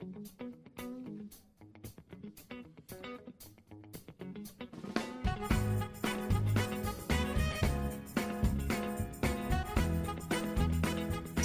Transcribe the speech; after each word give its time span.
thank 0.00 0.16
you. 0.40 0.47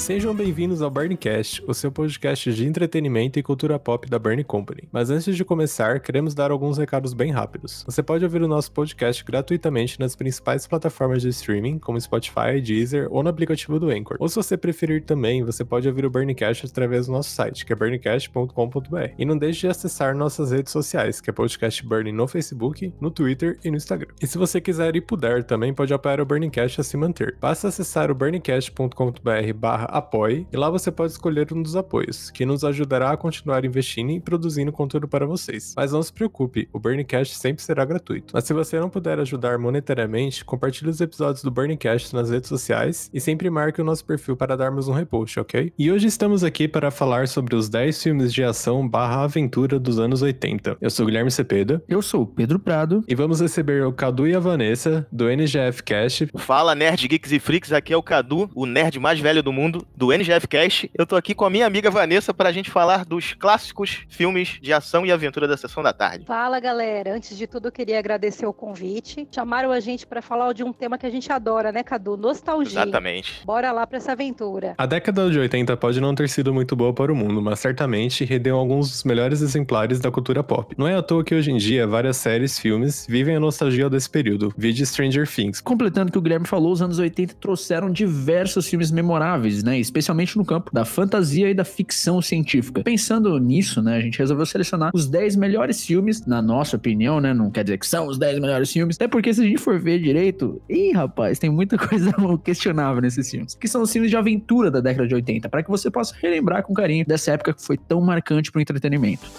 Sejam 0.04 0.36
bem-vindos 0.36 0.82
ao 0.82 0.92
Burncast, 0.92 1.64
o 1.66 1.74
seu 1.74 1.90
podcast 1.90 2.54
de 2.54 2.68
entretenimento 2.68 3.40
e 3.40 3.42
cultura 3.42 3.80
pop 3.80 4.06
da 4.10 4.20
Burn 4.20 4.44
Company. 4.44 4.90
Mas 4.92 5.10
antes 5.10 5.34
de 5.34 5.46
começar, 5.46 6.02
queremos 6.02 6.36
dar 6.36 6.52
alguns 6.52 6.78
recados 6.78 7.14
bem 7.14 7.32
rápidos. 7.32 7.86
Você 7.86 8.04
pode 8.04 8.26
ouvir 8.26 8.42
o 8.42 8.48
nosso 8.48 8.70
podcast 8.74 9.24
gratuitamente 9.24 9.98
nas 9.98 10.14
principais 10.14 10.68
plataformas 10.68 11.22
de 11.22 11.30
streaming, 11.30 11.80
como 11.80 12.02
Spotify, 12.02 12.60
Deezer 12.62 13.08
ou 13.12 13.24
no 13.24 13.30
aplicativo 13.30 13.80
do 13.80 13.90
Anchor. 13.90 14.18
Ou 14.20 14.28
se 14.28 14.36
você 14.36 14.58
preferir 14.58 15.06
também, 15.06 15.42
você 15.42 15.64
pode 15.64 15.88
ouvir 15.88 16.06
o 16.06 16.10
Burncast 16.10 16.66
através 16.66 17.06
do 17.06 17.14
nosso 17.14 17.30
site, 17.30 17.66
que 17.66 17.72
é 17.72 17.76
burncast.com.br. 17.76 19.14
E 19.18 19.24
não 19.24 19.38
deixe 19.38 19.62
de 19.62 19.68
acessar 19.68 20.14
nossas 20.14 20.52
redes 20.52 20.74
sociais, 20.74 21.22
que 21.22 21.30
é 21.30 21.34
Podcast 21.34 21.82
Burn 21.82 22.12
no 22.12 22.28
Facebook, 22.28 22.94
no 23.00 23.10
Twitter 23.10 23.58
e 23.64 23.72
no 23.72 23.78
Instagram. 23.78 24.12
E 24.22 24.28
se 24.28 24.38
você 24.38 24.60
quiser 24.60 24.98
e 24.98 25.02
puder, 25.02 25.46
também 25.46 25.74
pode 25.74 25.94
apoiar 25.94 26.20
o 26.20 26.26
Burncast 26.26 26.82
a 26.82 26.84
se 26.84 26.98
manter. 26.98 27.38
Basta 27.40 27.70
acessar 27.70 28.12
o 28.12 28.16
burncast.com.br 28.16 29.54
barra 29.56 29.93
apoie 29.94 30.48
e 30.52 30.58
lá 30.58 30.70
você 30.70 30.92
pode 30.92 31.12
escolher 31.12 31.54
um 31.54 31.62
dos 31.62 31.76
apoios, 31.76 32.32
que 32.32 32.46
nos 32.46 32.64
ajudará 32.64 33.12
a 33.12 33.18
continuar 33.18 33.64
investindo 33.64 34.12
e 34.12 34.20
produzindo 34.20 34.72
conteúdo 34.72 35.08
para 35.08 35.26
vocês. 35.26 35.74
Mas 35.78 35.92
não 35.92 36.02
se 36.02 36.12
preocupe, 36.12 36.68
o 36.74 36.80
Burncast 36.80 37.36
sempre 37.36 37.64
será 37.64 37.86
gratuito. 37.86 38.34
Mas 38.34 38.46
se 38.46 38.54
você 38.54 38.80
não 38.80 38.90
puder 38.90 39.20
ajudar 39.20 39.58
monetariamente, 39.60 40.44
compartilhe 40.44 40.90
os 40.90 41.00
episódios 41.00 41.44
do 41.44 41.52
Burncast 41.52 42.14
nas 42.14 42.30
redes 42.30 42.50
sociais 42.50 43.10
e 43.14 43.22
sempre 43.22 43.50
marque 43.50 43.82
o 43.82 43.86
nosso 43.86 44.04
perfil 44.04 44.36
para 44.36 44.58
darmos 44.58 44.88
um 44.88 44.94
repost, 44.94 45.40
ok? 45.40 45.72
E 45.78 45.92
hoje 45.92 46.08
estamos 46.08 46.44
aqui 46.44 46.68
para 46.68 46.90
falar 46.90 47.28
sobre 47.28 47.56
os 47.56 47.70
10 47.70 48.02
filmes 48.02 48.34
de 48.34 48.44
ação 48.44 48.88
barra 48.88 49.24
aventura 49.24 49.80
dos 49.80 50.00
anos 50.00 50.22
80. 50.22 50.78
Eu 50.82 50.90
sou 50.90 51.06
Guilherme 51.06 51.30
Cepeda. 51.32 51.84
Eu 51.88 52.02
sou 52.02 52.24
o 52.24 52.28
Pedro 52.28 52.58
Prado. 52.58 53.04
E 53.08 53.16
vamos 53.16 53.42
receber 53.42 53.86
o 53.86 53.94
Cadu 53.94 54.28
e 54.28 54.36
a 54.36 54.40
Vanessa, 54.40 55.08
do 55.12 55.30
NGF 55.30 55.84
Cast. 55.84 56.28
Fala, 56.38 56.74
Nerd 56.74 57.08
Geeks 57.08 57.32
e 57.32 57.40
Freaks, 57.40 57.72
aqui 57.72 57.94
é 57.94 57.98
o 57.98 58.04
Cadu, 58.04 58.50
o 58.56 58.66
nerd 58.66 59.00
mais 59.00 59.20
velho 59.20 59.44
do 59.44 59.52
mundo 59.52 59.83
do 59.96 60.12
NGF 60.12 60.48
Cast. 60.48 60.90
Eu 60.94 61.06
tô 61.06 61.16
aqui 61.16 61.34
com 61.34 61.46
a 61.46 61.50
minha 61.50 61.66
amiga 61.66 61.90
Vanessa 61.90 62.34
pra 62.34 62.52
gente 62.52 62.70
falar 62.70 63.06
dos 63.06 63.34
clássicos 63.34 64.06
filmes 64.08 64.60
de 64.62 64.74
ação 64.74 65.06
e 65.06 65.12
aventura 65.12 65.48
da 65.48 65.58
sessão 65.58 65.84
da 65.84 65.94
tarde. 65.94 66.26
Fala, 66.26 66.60
galera. 66.60 67.14
Antes 67.14 67.38
de 67.38 67.48
tudo, 67.48 67.68
eu 67.68 67.72
queria 67.72 68.00
agradecer 68.00 68.46
o 68.46 68.54
convite. 68.54 69.28
Chamaram 69.32 69.72
a 69.72 69.80
gente 69.80 70.06
para 70.06 70.22
falar 70.22 70.54
de 70.54 70.64
um 70.64 70.74
tema 70.74 70.98
que 70.98 71.06
a 71.06 71.10
gente 71.10 71.32
adora, 71.32 71.72
né, 71.72 71.84
Cadu? 71.84 72.18
Nostalgia. 72.18 72.82
Exatamente. 72.82 73.46
Bora 73.46 73.72
lá 73.72 73.86
pra 73.86 73.98
essa 73.98 74.12
aventura. 74.12 74.76
A 74.78 74.86
década 74.86 75.30
de 75.30 75.40
80 75.40 75.76
pode 75.78 76.00
não 76.00 76.14
ter 76.16 76.30
sido 76.30 76.54
muito 76.54 76.76
boa 76.76 76.94
para 76.94 77.12
o 77.12 77.16
mundo, 77.16 77.42
mas 77.42 77.60
certamente 77.60 78.26
rendeu 78.26 78.58
alguns 78.58 78.90
dos 78.90 79.04
melhores 79.04 79.42
exemplares 79.42 80.00
da 80.00 80.12
cultura 80.12 80.44
pop. 80.44 80.74
Não 80.78 80.88
é 80.88 80.96
à 80.96 81.02
toa 81.02 81.24
que 81.24 81.36
hoje 81.36 81.52
em 81.52 81.58
dia 81.58 81.88
várias 81.88 82.18
séries, 82.18 82.58
filmes 82.60 83.06
vivem 83.08 83.36
a 83.36 83.40
nostalgia 83.40 83.90
desse 83.90 84.10
período. 84.10 84.54
Vide 84.58 84.86
Stranger 84.86 85.28
Things. 85.28 85.62
Completando 85.62 86.10
o 86.10 86.12
que 86.12 86.18
o 86.18 86.22
Guilherme 86.22 86.48
falou, 86.48 86.72
os 86.72 86.82
anos 86.82 87.00
80 87.00 87.36
trouxeram 87.36 87.90
diversos 87.90 88.68
filmes 88.68 88.92
memoráveis, 88.92 89.64
né? 89.64 89.73
Especialmente 89.80 90.38
no 90.38 90.46
campo 90.46 90.72
da 90.74 90.86
fantasia 90.86 91.50
e 91.50 91.54
da 91.54 91.64
ficção 91.64 92.22
científica. 92.22 92.84
Pensando 92.84 93.38
nisso, 93.38 93.82
né, 93.82 93.98
a 93.98 94.02
gente 94.02 94.20
resolveu 94.20 94.46
selecionar 94.46 94.92
os 94.94 95.08
10 95.08 95.36
melhores 95.36 95.86
filmes, 95.86 96.26
na 96.26 96.42
nossa 96.42 96.76
opinião, 96.78 97.20
né? 97.20 97.34
Não 97.34 97.50
quer 97.50 97.64
dizer 97.64 97.78
que 97.78 97.88
são 97.88 98.08
os 98.08 98.18
10 98.18 98.40
melhores 98.40 98.72
filmes, 98.72 98.96
até 98.96 99.08
porque 99.08 99.34
se 99.34 99.42
a 99.42 99.44
gente 99.44 99.60
for 99.60 99.80
ver 99.80 100.00
direito, 100.00 100.62
ih, 100.70 100.92
rapaz, 100.94 101.40
tem 101.40 101.50
muita 101.50 101.78
coisa 101.88 102.14
questionável 102.44 103.02
nesses 103.02 103.30
filmes. 103.30 103.56
Que 103.56 103.68
são 103.68 103.82
os 103.82 103.92
filmes 103.92 104.10
de 104.10 104.18
aventura 104.18 104.70
da 104.70 104.80
década 104.80 105.08
de 105.08 105.16
80, 105.16 105.50
para 105.50 105.64
que 105.64 105.70
você 105.70 105.90
possa 105.90 106.16
relembrar 106.22 106.64
com 106.64 106.74
carinho 106.74 107.06
dessa 107.06 107.32
época 107.32 107.54
que 107.54 107.64
foi 107.64 107.78
tão 107.78 108.02
marcante 108.02 108.52
pro 108.52 108.62
entretenimento. 108.62 109.30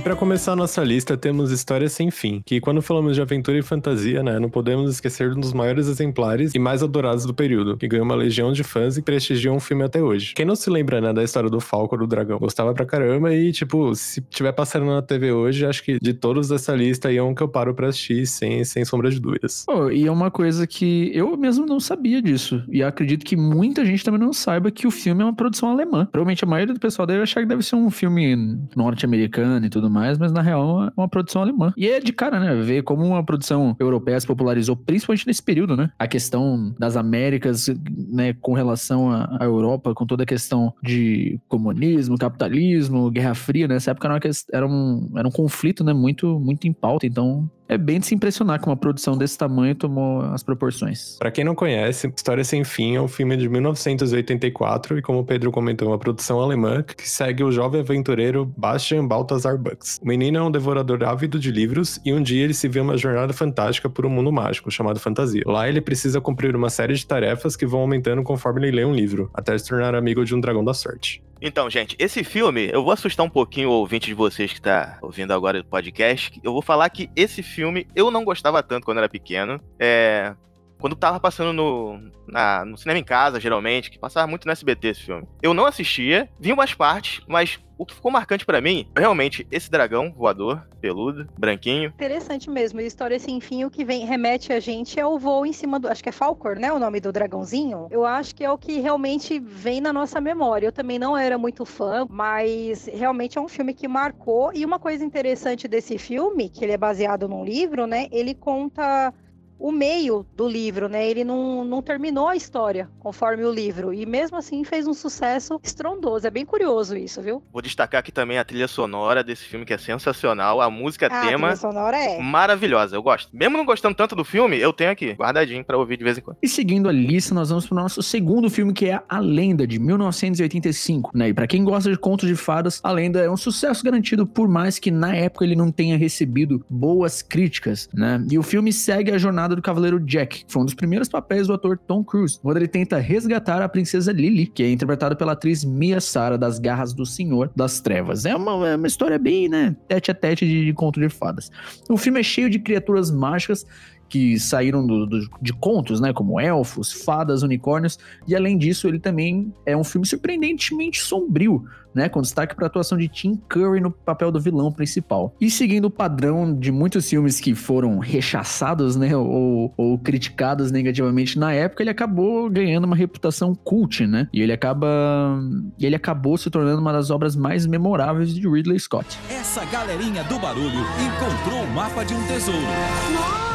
E 0.00 0.02
para 0.02 0.16
começar 0.16 0.52
a 0.52 0.56
nossa 0.56 0.82
lista, 0.82 1.14
temos 1.14 1.50
História 1.50 1.86
Sem 1.86 2.10
Fim, 2.10 2.40
que 2.46 2.58
quando 2.58 2.80
falamos 2.80 3.14
de 3.14 3.20
aventura 3.20 3.58
e 3.58 3.62
fantasia, 3.62 4.22
né, 4.22 4.38
não 4.38 4.48
podemos 4.48 4.90
esquecer 4.90 5.30
um 5.30 5.38
dos 5.38 5.52
maiores 5.52 5.88
exemplares 5.88 6.54
e 6.54 6.58
mais 6.58 6.82
adorados 6.82 7.26
do 7.26 7.34
período, 7.34 7.76
que 7.76 7.86
ganhou 7.86 8.06
uma 8.06 8.14
legião 8.14 8.50
de 8.50 8.64
fãs 8.64 8.96
e 8.96 9.02
prestigiam 9.02 9.56
o 9.56 9.60
filme 9.60 9.84
até 9.84 10.02
hoje. 10.02 10.32
Quem 10.34 10.46
não 10.46 10.56
se 10.56 10.70
lembra, 10.70 11.02
né, 11.02 11.12
da 11.12 11.22
história 11.22 11.50
do 11.50 11.60
Falco 11.60 11.98
do 11.98 12.06
Dragão? 12.06 12.38
Gostava 12.38 12.72
pra 12.72 12.86
caramba 12.86 13.34
e, 13.34 13.52
tipo, 13.52 13.94
se 13.94 14.22
tiver 14.22 14.52
passando 14.52 14.86
na 14.86 15.02
TV 15.02 15.32
hoje, 15.32 15.66
acho 15.66 15.84
que 15.84 15.98
de 16.00 16.14
todos 16.14 16.48
dessa 16.48 16.74
lista 16.74 17.08
aí 17.08 17.18
é 17.18 17.22
um 17.22 17.34
que 17.34 17.42
eu 17.42 17.48
paro 17.48 17.74
pra 17.74 17.88
assistir 17.88 18.26
sem, 18.26 18.64
sem 18.64 18.86
sombra 18.86 19.10
de 19.10 19.20
dúvidas. 19.20 19.66
Oh, 19.68 19.90
e 19.90 20.06
é 20.06 20.10
uma 20.10 20.30
coisa 20.30 20.66
que 20.66 21.10
eu 21.14 21.36
mesmo 21.36 21.66
não 21.66 21.78
sabia 21.78 22.22
disso. 22.22 22.64
E 22.70 22.82
acredito 22.82 23.22
que 23.22 23.36
muita 23.36 23.84
gente 23.84 24.02
também 24.02 24.18
não 24.18 24.32
saiba 24.32 24.70
que 24.70 24.86
o 24.86 24.90
filme 24.90 25.20
é 25.20 25.26
uma 25.26 25.36
produção 25.36 25.68
alemã. 25.68 26.08
Provavelmente 26.10 26.42
a 26.42 26.48
maioria 26.48 26.72
do 26.72 26.80
pessoal 26.80 27.04
deve 27.04 27.22
achar 27.22 27.42
que 27.42 27.46
deve 27.46 27.62
ser 27.62 27.76
um 27.76 27.90
filme 27.90 28.34
norte-americano 28.74 29.66
e 29.66 29.68
tudo 29.68 29.89
mais, 29.90 30.18
mas 30.18 30.32
na 30.32 30.40
real 30.40 30.84
é 30.84 30.92
uma 30.96 31.08
produção 31.08 31.42
alemã. 31.42 31.72
E 31.76 31.88
é 31.88 32.00
de 32.00 32.12
cara, 32.12 32.38
né? 32.38 32.54
Ver 32.54 32.82
como 32.82 33.04
uma 33.04 33.24
produção 33.24 33.76
europeia 33.78 34.20
se 34.20 34.26
popularizou, 34.26 34.76
principalmente 34.76 35.26
nesse 35.26 35.42
período, 35.42 35.76
né? 35.76 35.90
A 35.98 36.06
questão 36.06 36.74
das 36.78 36.96
Américas, 36.96 37.68
né, 38.08 38.34
com 38.34 38.52
relação 38.52 39.10
à 39.10 39.38
Europa, 39.42 39.94
com 39.94 40.06
toda 40.06 40.22
a 40.22 40.26
questão 40.26 40.72
de 40.82 41.40
comunismo, 41.48 42.16
capitalismo, 42.16 43.10
Guerra 43.10 43.34
Fria, 43.34 43.66
né? 43.66 43.80
Nessa 43.80 43.92
época 43.92 44.08
era, 44.08 44.14
uma, 44.14 44.20
era, 44.52 44.66
um, 44.66 45.10
era 45.16 45.28
um 45.28 45.30
conflito, 45.30 45.82
né? 45.82 45.92
Muito, 45.94 46.38
muito 46.38 46.66
em 46.66 46.72
pauta. 46.72 47.06
Então, 47.06 47.50
é 47.70 47.78
bem 47.78 48.00
de 48.00 48.06
se 48.06 48.14
impressionar 48.16 48.60
que 48.60 48.66
uma 48.66 48.76
produção 48.76 49.16
desse 49.16 49.38
tamanho 49.38 49.76
tomou 49.76 50.22
as 50.22 50.42
proporções. 50.42 51.16
Para 51.20 51.30
quem 51.30 51.44
não 51.44 51.54
conhece, 51.54 52.12
História 52.16 52.42
Sem 52.42 52.64
Fim 52.64 52.96
é 52.96 53.00
um 53.00 53.06
filme 53.06 53.36
de 53.36 53.48
1984 53.48 54.98
e, 54.98 55.02
como 55.02 55.20
o 55.20 55.24
Pedro 55.24 55.52
comentou, 55.52 55.86
uma 55.86 55.98
produção 55.98 56.40
alemã 56.40 56.82
que 56.82 57.08
segue 57.08 57.44
o 57.44 57.52
jovem 57.52 57.80
aventureiro 57.80 58.44
Bastian 58.56 59.06
Balthasar 59.06 59.56
Bucks. 59.56 60.00
O 60.02 60.08
menino 60.08 60.38
é 60.38 60.42
um 60.42 60.50
devorador 60.50 61.04
ávido 61.04 61.38
de 61.38 61.52
livros 61.52 62.00
e 62.04 62.12
um 62.12 62.20
dia 62.20 62.42
ele 62.42 62.54
se 62.54 62.66
vê 62.66 62.80
uma 62.80 62.96
jornada 62.96 63.32
fantástica 63.32 63.88
por 63.88 64.04
um 64.04 64.10
mundo 64.10 64.32
mágico 64.32 64.68
chamado 64.68 64.98
fantasia. 64.98 65.44
Lá 65.46 65.68
ele 65.68 65.80
precisa 65.80 66.20
cumprir 66.20 66.56
uma 66.56 66.70
série 66.70 66.94
de 66.94 67.06
tarefas 67.06 67.54
que 67.54 67.66
vão 67.66 67.82
aumentando 67.82 68.24
conforme 68.24 68.66
ele 68.66 68.78
lê 68.78 68.84
um 68.84 68.92
livro, 68.92 69.30
até 69.32 69.56
se 69.56 69.68
tornar 69.68 69.94
amigo 69.94 70.24
de 70.24 70.34
um 70.34 70.40
dragão 70.40 70.64
da 70.64 70.74
sorte. 70.74 71.22
Então, 71.40 71.70
gente, 71.70 71.96
esse 71.98 72.22
filme, 72.22 72.68
eu 72.70 72.82
vou 72.82 72.92
assustar 72.92 73.24
um 73.24 73.30
pouquinho 73.30 73.70
o 73.70 73.72
ouvinte 73.72 74.06
de 74.06 74.14
vocês 74.14 74.52
que 74.52 74.60
tá 74.60 74.98
ouvindo 75.00 75.32
agora 75.32 75.60
o 75.60 75.64
podcast. 75.64 76.38
Eu 76.42 76.52
vou 76.52 76.60
falar 76.60 76.90
que 76.90 77.08
esse 77.16 77.42
filme 77.42 77.86
eu 77.96 78.10
não 78.10 78.24
gostava 78.24 78.62
tanto 78.62 78.84
quando 78.84 78.98
era 78.98 79.08
pequeno. 79.08 79.58
É. 79.78 80.34
Quando 80.80 80.96
tava 80.96 81.20
passando 81.20 81.52
no, 81.52 82.00
na, 82.26 82.64
no 82.64 82.76
cinema 82.76 82.98
em 82.98 83.04
casa, 83.04 83.38
geralmente, 83.38 83.90
que 83.90 83.98
passava 83.98 84.26
muito 84.26 84.46
no 84.46 84.52
SBT 84.52 84.88
esse 84.88 85.02
filme. 85.02 85.28
Eu 85.42 85.52
não 85.52 85.66
assistia, 85.66 86.28
vi 86.38 86.52
umas 86.52 86.72
partes, 86.74 87.22
mas 87.28 87.60
o 87.80 87.86
que 87.86 87.94
ficou 87.94 88.10
marcante 88.10 88.44
para 88.44 88.60
mim, 88.60 88.86
realmente, 88.94 89.46
esse 89.50 89.70
dragão 89.70 90.12
voador, 90.12 90.66
peludo, 90.82 91.26
branquinho. 91.38 91.88
Interessante 91.88 92.50
mesmo. 92.50 92.80
E 92.80 92.86
história 92.86 93.18
sem 93.18 93.40
fim, 93.40 93.64
o 93.64 93.70
que 93.70 93.86
vem 93.86 94.04
remete 94.04 94.52
a 94.52 94.60
gente 94.60 95.00
é 95.00 95.06
o 95.06 95.18
voo 95.18 95.46
em 95.46 95.52
cima 95.52 95.80
do. 95.80 95.88
Acho 95.88 96.02
que 96.02 96.10
é 96.10 96.12
Falcor, 96.12 96.58
né? 96.58 96.70
O 96.70 96.78
nome 96.78 97.00
do 97.00 97.10
dragãozinho. 97.10 97.86
Eu 97.90 98.04
acho 98.04 98.34
que 98.34 98.44
é 98.44 98.50
o 98.50 98.58
que 98.58 98.80
realmente 98.80 99.38
vem 99.38 99.80
na 99.80 99.94
nossa 99.94 100.20
memória. 100.20 100.66
Eu 100.66 100.72
também 100.72 100.98
não 100.98 101.16
era 101.16 101.38
muito 101.38 101.64
fã, 101.64 102.06
mas 102.08 102.86
realmente 102.86 103.38
é 103.38 103.40
um 103.40 103.48
filme 103.48 103.72
que 103.72 103.88
marcou. 103.88 104.50
E 104.54 104.62
uma 104.62 104.78
coisa 104.78 105.02
interessante 105.02 105.66
desse 105.66 105.96
filme, 105.96 106.50
que 106.50 106.62
ele 106.62 106.72
é 106.72 106.78
baseado 106.78 107.26
num 107.26 107.44
livro, 107.44 107.86
né? 107.86 108.08
Ele 108.12 108.34
conta 108.34 109.12
o 109.60 109.70
meio 109.70 110.26
do 110.34 110.48
livro, 110.48 110.88
né? 110.88 111.06
Ele 111.06 111.22
não, 111.22 111.64
não 111.64 111.82
terminou 111.82 112.28
a 112.28 112.34
história 112.34 112.88
conforme 112.98 113.44
o 113.44 113.52
livro. 113.52 113.92
E 113.92 114.06
mesmo 114.06 114.38
assim 114.38 114.64
fez 114.64 114.86
um 114.86 114.94
sucesso 114.94 115.60
estrondoso. 115.62 116.26
É 116.26 116.30
bem 116.30 116.46
curioso 116.46 116.96
isso, 116.96 117.20
viu? 117.20 117.42
Vou 117.52 117.60
destacar 117.60 118.00
aqui 118.00 118.10
também 118.10 118.38
a 118.38 118.44
trilha 118.44 118.66
sonora 118.66 119.22
desse 119.22 119.44
filme, 119.44 119.66
que 119.66 119.74
é 119.74 119.78
sensacional. 119.78 120.60
A 120.60 120.70
música 120.70 121.06
ah, 121.06 121.26
tema. 121.26 121.48
A 121.48 121.50
trilha 121.52 121.56
sonora 121.56 121.96
é. 121.98 122.18
Maravilhosa, 122.20 122.96
eu 122.96 123.02
gosto. 123.02 123.28
Mesmo 123.36 123.58
não 123.58 123.64
gostando 123.64 123.94
tanto 123.94 124.16
do 124.16 124.24
filme, 124.24 124.58
eu 124.58 124.72
tenho 124.72 124.90
aqui, 124.90 125.12
guardadinho 125.12 125.64
para 125.64 125.76
ouvir 125.76 125.98
de 125.98 126.04
vez 126.04 126.16
em 126.16 126.22
quando. 126.22 126.38
E 126.42 126.48
seguindo 126.48 126.88
a 126.88 126.92
lista, 126.92 127.34
nós 127.34 127.50
vamos 127.50 127.66
pro 127.66 127.76
nosso 127.76 128.02
segundo 128.02 128.48
filme, 128.48 128.72
que 128.72 128.86
é 128.86 129.00
A 129.08 129.18
Lenda, 129.18 129.66
de 129.66 129.78
1985. 129.78 131.10
Né? 131.14 131.28
E 131.28 131.34
pra 131.34 131.46
quem 131.46 131.62
gosta 131.62 131.90
de 131.90 131.98
contos 131.98 132.26
de 132.26 132.34
fadas, 132.34 132.80
A 132.82 132.90
Lenda 132.90 133.20
é 133.20 133.30
um 133.30 133.36
sucesso 133.36 133.84
garantido, 133.84 134.26
por 134.26 134.48
mais 134.48 134.78
que 134.78 134.90
na 134.90 135.14
época 135.14 135.44
ele 135.44 135.54
não 135.54 135.70
tenha 135.70 135.98
recebido 135.98 136.64
boas 136.68 137.20
críticas, 137.20 137.88
né? 137.92 138.24
E 138.30 138.38
o 138.38 138.42
filme 138.42 138.72
segue 138.72 139.10
a 139.10 139.18
jornada 139.18 139.49
do 139.54 139.62
Cavaleiro 139.62 140.00
Jack, 140.00 140.44
que 140.44 140.52
foi 140.52 140.62
um 140.62 140.64
dos 140.64 140.74
primeiros 140.74 141.08
papéis 141.08 141.46
do 141.46 141.52
ator 141.52 141.78
Tom 141.78 142.04
Cruise, 142.04 142.38
quando 142.40 142.56
ele 142.56 142.68
tenta 142.68 142.98
resgatar 142.98 143.62
a 143.62 143.68
princesa 143.68 144.12
Lily, 144.12 144.46
que 144.46 144.62
é 144.62 144.70
interpretada 144.70 145.16
pela 145.16 145.32
atriz 145.32 145.64
Mia 145.64 146.00
Sara 146.00 146.36
das 146.36 146.58
Garras 146.58 146.92
do 146.92 147.06
Senhor 147.06 147.50
das 147.54 147.80
Trevas. 147.80 148.24
É 148.24 148.34
uma, 148.34 148.68
é 148.68 148.76
uma 148.76 148.86
história 148.86 149.18
bem, 149.18 149.48
né, 149.48 149.76
tete 149.88 150.10
a 150.10 150.14
tete 150.14 150.46
de, 150.46 150.64
de 150.64 150.72
conto 150.72 151.00
de 151.00 151.08
fadas. 151.08 151.50
O 151.88 151.96
filme 151.96 152.20
é 152.20 152.22
cheio 152.22 152.50
de 152.50 152.58
criaturas 152.58 153.10
mágicas 153.10 153.66
que 154.10 154.38
saíram 154.38 154.84
do, 154.84 155.06
do, 155.06 155.30
de 155.40 155.52
contos, 155.52 156.00
né? 156.00 156.12
Como 156.12 156.40
elfos, 156.40 156.92
fadas, 156.92 157.42
unicórnios. 157.42 157.98
E 158.26 158.34
além 158.34 158.58
disso, 158.58 158.88
ele 158.88 158.98
também 158.98 159.54
é 159.64 159.76
um 159.76 159.84
filme 159.84 160.06
surpreendentemente 160.06 161.00
sombrio, 161.00 161.64
né, 161.94 162.08
com 162.08 162.20
destaque 162.20 162.54
para 162.54 162.66
a 162.66 162.68
atuação 162.68 162.96
de 162.96 163.08
Tim 163.08 163.36
Curry 163.48 163.80
no 163.80 163.90
papel 163.90 164.30
do 164.30 164.40
vilão 164.40 164.70
principal. 164.72 165.34
E 165.40 165.50
seguindo 165.50 165.86
o 165.86 165.90
padrão 165.90 166.54
de 166.56 166.70
muitos 166.70 167.08
filmes 167.08 167.40
que 167.40 167.54
foram 167.54 167.98
rechaçados, 167.98 168.96
né, 168.96 169.16
ou, 169.16 169.72
ou 169.76 169.98
criticados 169.98 170.70
negativamente 170.70 171.38
na 171.38 171.52
época, 171.52 171.82
ele 171.82 171.90
acabou 171.90 172.48
ganhando 172.48 172.84
uma 172.84 172.96
reputação 172.96 173.54
cult, 173.54 174.06
né? 174.06 174.28
E 174.32 174.40
ele 174.40 174.52
acaba 174.52 175.40
ele 175.80 175.96
acabou 175.96 176.36
se 176.36 176.50
tornando 176.50 176.80
uma 176.80 176.92
das 176.92 177.10
obras 177.10 177.34
mais 177.34 177.66
memoráveis 177.66 178.34
de 178.34 178.48
Ridley 178.48 178.78
Scott. 178.78 179.18
Essa 179.28 179.64
galerinha 179.66 180.22
do 180.24 180.38
barulho 180.38 180.68
encontrou 180.68 181.64
o 181.64 181.70
mapa 181.74 182.04
de 182.04 182.14
um 182.14 182.26
tesouro. 182.26 182.60
Nossa! 182.60 183.49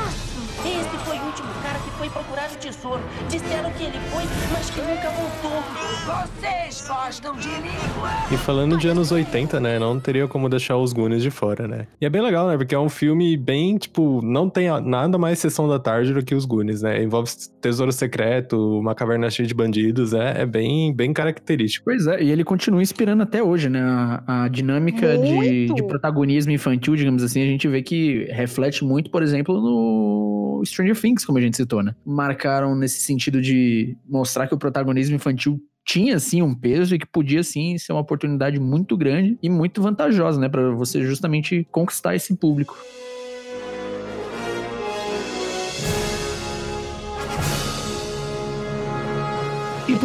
Procurar 2.16 2.45
o 2.56 2.60
tesouro. 2.60 3.02
Disseram 3.30 3.70
que 3.72 3.84
ele 3.84 4.00
foi, 4.10 4.24
mas 4.52 4.70
que 4.70 4.80
nunca 4.82 5.10
voltou. 5.10 5.64
Vocês 6.06 6.88
gostam 6.88 7.36
de 7.36 7.50
língua? 7.50 8.10
E 8.32 8.38
falando 8.38 8.78
de 8.78 8.88
anos 8.88 9.12
80, 9.12 9.60
né? 9.60 9.78
Não 9.78 10.00
teria 10.00 10.28
como 10.28 10.50
deixar 10.50 10.78
os 10.78 10.94
Goonies 10.94 11.22
de 11.22 11.30
fora, 11.30 11.68
né? 11.68 11.88
E 12.00 12.06
é 12.06 12.10
bem 12.10 12.22
legal, 12.22 12.48
né? 12.48 12.58
Porque 12.58 12.74
é 12.74 12.80
um 12.80 12.90
filme 12.90 13.36
bem, 13.38 13.78
tipo, 13.78 14.22
não 14.24 14.50
tem 14.50 14.68
nada 14.82 15.18
mais 15.18 15.40
sessão 15.40 15.68
da 15.68 15.78
tarde 15.78 16.14
do 16.14 16.24
que 16.24 16.34
os 16.34 16.46
Goonies, 16.46 16.82
né? 16.82 17.04
Envolve 17.04 17.30
tesouro 17.62 17.92
secreto, 17.92 18.80
uma 18.80 18.96
caverna 18.96 19.30
cheia 19.30 19.48
de 19.48 19.54
bandidos, 19.54 20.14
é, 20.14 20.42
é 20.42 20.46
bem, 20.46 20.94
bem 20.94 21.14
característico. 21.14 21.86
Pois 21.86 22.08
é, 22.08 22.24
e 22.24 22.32
ele 22.32 22.44
continua 22.44 22.82
inspirando 22.82 23.24
até 23.24 23.44
hoje, 23.44 23.70
né? 23.70 23.82
A, 23.82 24.46
a 24.46 24.48
dinâmica 24.48 25.18
de, 25.18 25.68
de 25.74 25.84
protagonismo 25.84 26.52
infantil, 26.52 26.96
digamos 26.96 27.24
assim, 27.24 27.42
a 27.42 27.46
gente 27.46 27.68
vê 27.68 27.82
que 27.82 28.26
reflete 28.32 28.84
muito, 28.84 29.10
por 29.10 29.22
exemplo, 29.22 29.60
no 29.60 30.64
Stranger 30.66 31.00
Things, 31.00 31.26
como 31.26 31.38
a 31.38 31.42
gente 31.42 31.58
citou, 31.58 31.84
né? 31.84 31.94
Marcaram 32.46 32.76
nesse 32.76 33.00
sentido 33.00 33.42
de 33.42 33.98
mostrar 34.08 34.48
que 34.48 34.54
o 34.54 34.58
protagonismo 34.58 35.16
infantil 35.16 35.60
tinha 35.84 36.20
sim 36.20 36.44
um 36.44 36.54
peso 36.54 36.94
e 36.94 37.00
que 37.00 37.06
podia 37.08 37.42
sim 37.42 37.76
ser 37.80 37.92
uma 37.92 38.02
oportunidade 38.02 38.60
muito 38.60 38.96
grande 38.96 39.36
e 39.42 39.50
muito 39.50 39.82
vantajosa, 39.82 40.40
né, 40.40 40.48
para 40.48 40.70
você 40.72 41.04
justamente 41.04 41.68
conquistar 41.72 42.16
esse 42.16 42.36
público. 42.36 42.78